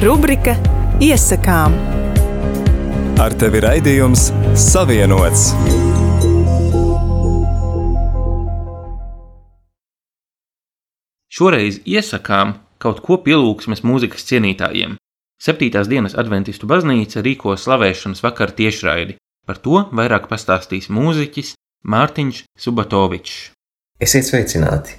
Rubrika 0.00 0.54
Iesakām. 1.04 1.74
Ar 3.20 3.34
tevi 3.36 3.60
raidījums 3.60 4.30
Savienots. 4.56 5.50
Šoreiz 11.28 11.82
iesakām 11.84 12.54
kaut 12.80 13.02
ko 13.04 13.18
pielūgsmes 13.26 13.84
mūzikas 13.84 14.24
cienītājiem. 14.30 14.96
Septītās 15.36 15.92
dienas 15.92 16.16
adventistu 16.16 16.70
baznīca 16.70 17.20
rīko 17.26 17.58
slavēšanas 17.60 18.24
vakaru 18.24 18.56
tiešraidi. 18.62 19.18
Par 19.44 19.60
to 19.60 19.84
vairāk 19.92 20.32
pastāstīs 20.32 20.88
mūziķis 20.88 21.52
Mārtiņš 21.84 22.46
Subatovičs. 22.56 23.36
Esiet 24.00 24.32
sveicināti! 24.32 24.96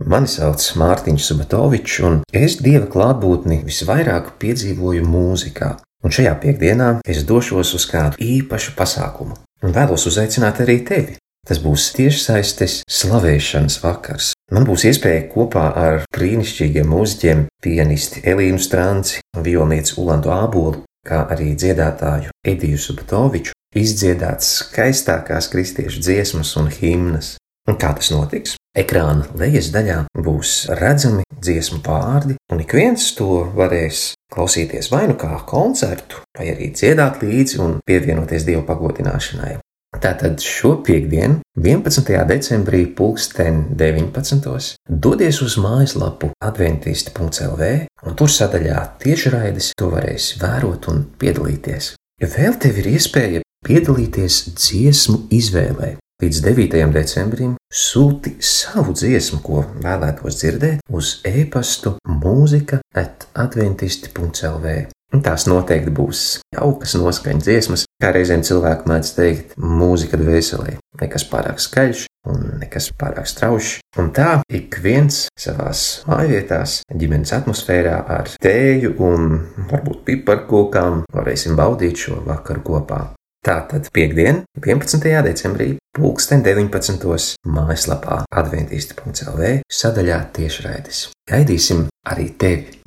Mani 0.00 0.28
sauc 0.28 0.64
Mārtiņš 0.80 1.26
Subatovičs, 1.28 1.98
un 2.08 2.20
es 2.32 2.56
dieva 2.64 2.88
klātbūtni 2.90 3.60
visvairāk 3.66 4.34
piedzīvoju 4.42 5.04
mūzikā. 5.06 5.74
Un 6.02 6.14
šajā 6.14 6.32
piekdienā 6.42 6.88
es 7.06 7.22
došos 7.28 7.74
uz 7.76 7.84
kādu 7.90 8.18
īpašu 8.18 8.72
pasākumu, 8.78 9.36
un 9.62 9.74
vēlos 9.76 10.08
uzaicināt 10.10 10.62
arī 10.64 10.80
tevi. 10.88 11.18
Tas 11.46 11.58
būs 11.58 11.88
tiešsaistes 11.96 12.84
slavēšanas 12.86 13.80
vakars. 13.82 14.30
Man 14.54 14.66
būs 14.66 14.84
iespēja 14.86 15.26
kopā 15.32 15.64
ar 15.74 16.04
brīnišķīgiem 16.14 16.86
mūziķiem, 16.86 17.44
pianisti 17.62 18.22
Elīnu 18.30 18.62
Strānci, 18.62 19.18
violnieci 19.42 19.96
Ulandu 19.98 20.30
Ābolu, 20.34 20.84
kā 21.06 21.24
arī 21.34 21.52
dziedātāju 21.58 22.30
Ediju 22.46 22.78
Subatoviču, 22.78 23.56
izdziedāt 23.74 24.46
skaistākās 24.46 25.50
kristiešu 25.50 26.02
dziesmas 26.02 26.54
un 26.62 26.70
himnas. 26.70 27.34
Un 27.70 27.78
kā 27.78 27.92
tas 27.94 28.10
notiks? 28.10 28.56
Ekrāna 28.74 29.28
lejas 29.38 29.68
daļā 29.70 29.98
būs 30.24 30.52
redzami 30.80 31.22
dziesmu 31.42 31.82
vārdi, 31.84 32.38
un 32.50 32.62
ik 32.64 32.72
viens 32.74 33.10
to 33.14 33.42
varēs 33.54 34.14
klausīties 34.32 34.88
vai 34.90 35.04
nu 35.10 35.18
kā 35.20 35.36
koncertu, 35.46 36.22
vai 36.38 36.48
arī 36.54 36.72
dziedāt 36.74 37.20
līdzi 37.22 37.60
un 37.62 37.76
pievienoties 37.86 38.48
Dieva 38.48 38.64
pagodināšanai. 38.66 39.58
Tātad 40.02 40.40
šo 40.40 40.78
piekdienu, 40.82 41.42
11. 41.60 42.08
decembrī, 42.26 42.86
pulksten 42.96 43.76
19. 43.78 44.78
dodies 44.88 45.42
uz 45.44 45.58
mājaslapu 45.60 46.32
adventisti.lv, 46.42 47.68
un 48.08 48.16
tur 48.18 48.32
sadaļā 48.32 48.86
tiešraides 49.04 49.74
to 49.78 49.92
varēs 49.92 50.32
vērot 50.40 50.88
un 50.90 51.04
piedalīties. 51.20 51.92
Ja 52.24 52.32
vēl 52.32 52.56
tev 52.58 52.80
ir 52.80 52.88
iespēja 52.96 53.44
piedalīties 53.68 54.46
dziesmu 54.56 55.26
izvēlē, 55.36 55.98
līdz 56.22 56.40
9. 56.44 56.78
decembrim 56.94 57.56
sūti 57.66 58.36
savu 58.38 58.94
dziesmu, 58.94 59.40
ko 59.42 59.64
vēlētos 59.82 60.38
dzirdēt, 60.38 60.82
uz 60.94 61.16
e-pastu 61.26 61.96
mūzika 62.06 62.78
at 62.94 63.26
adventisti.lv. 63.34 64.74
Tās 65.22 65.44
noteikti 65.44 65.92
būs 65.92 66.20
jaukas 66.54 66.94
noskaņas 66.96 67.44
dziesmas, 67.44 67.84
kā 68.00 68.14
reizēm 68.14 68.44
cilvēki 68.46 68.88
mēdz 68.88 69.10
teikt, 69.18 69.56
mūzika 69.60 70.16
dvēselē. 70.16 70.78
Nekas 71.02 71.26
pārāk 71.28 71.60
skaļš 71.60 72.06
un 72.32 72.46
nekas 72.62 72.88
pārāk 72.96 73.28
strauji. 73.28 73.80
Un 74.00 74.08
tā 74.16 74.38
ik 74.48 74.78
viens 74.80 75.26
savās 75.36 76.04
mājvietās, 76.08 76.80
ģimenes 76.88 77.34
atmosfērā 77.36 77.98
ar 78.16 78.30
tēju 78.40 78.94
un 79.04 79.34
varbūt 79.72 80.06
piparkūkām 80.06 81.02
varēsim 81.12 81.58
baudīt 81.60 82.06
šo 82.06 82.22
vakaru 82.24 82.64
kopā. 82.70 83.02
Tātad 83.42 83.88
piekdien, 83.90 84.44
11. 84.54 85.02
decembrī, 85.26 85.72
pulksten 85.98 86.44
19. 86.46 87.02
mājaslapā 87.50 88.20
adventisti.lv 88.30 89.48
sadaļā 89.66 90.18
tiešraides. 90.36 91.00
Gaidīsim 91.26 91.88
arī 92.06 92.28
tevi! 92.38 92.78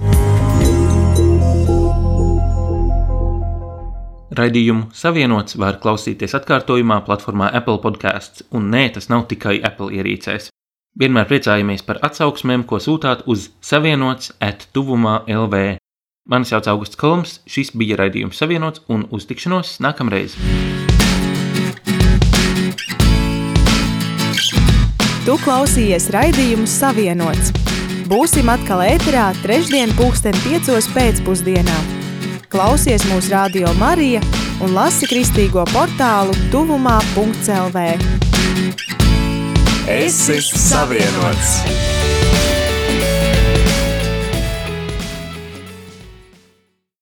Raidījumu 4.39 4.95
savienots 4.95 5.59
var 5.59 5.81
klausīties 5.83 6.39
atkārtojumā 6.39 7.01
platformā 7.03 7.51
Apple 7.51 7.81
Podcasts, 7.83 8.47
un 8.55 8.71
nē, 8.71 8.87
tas 8.95 9.11
nav 9.11 9.27
tikai 9.27 9.57
Apple 9.59 9.91
ierīcēs. 9.99 10.47
Vienmēr 10.95 11.27
priecājamies 11.27 11.83
par 11.83 11.99
atsauksmēm, 12.07 12.63
ko 12.63 12.79
sūtāt 12.79 13.27
uz 13.27 13.49
savienots 13.59 14.31
at 14.39 14.69
tuvumā 14.71 15.25
LV. 15.27 15.75
Mani 16.26 16.45
sauc 16.49 16.65
Augusts 16.71 16.97
Kolms, 16.97 17.36
šis 17.45 17.69
bija 17.78 17.99
raidījums 17.99 18.39
savienots 18.41 18.82
un 18.89 19.03
uz 19.13 19.28
tikšanos 19.30 19.76
nākamreiz. 19.86 20.34
Tu 25.26 25.36
klausījies 25.43 26.09
raidījumu 26.13 26.65
Savienots. 26.69 27.53
Būsim 28.09 28.49
atkal 28.49 28.82
ēterā 28.88 29.28
trešdien 29.43 29.93
pulksten 29.99 30.38
piecos 30.41 30.89
pēcpusdienā. 30.97 31.78
Klausies 32.49 33.05
mūsu 33.11 33.34
radio 33.34 33.73
Marija 33.78 34.21
un 34.65 34.73
lasi 34.73 35.05
kristīgo 35.09 35.65
portālu 35.73 36.34
tuvumā.lv. 36.49 37.86
Es 39.86 40.23
esmu 40.34 40.63
savienots! 40.69 41.94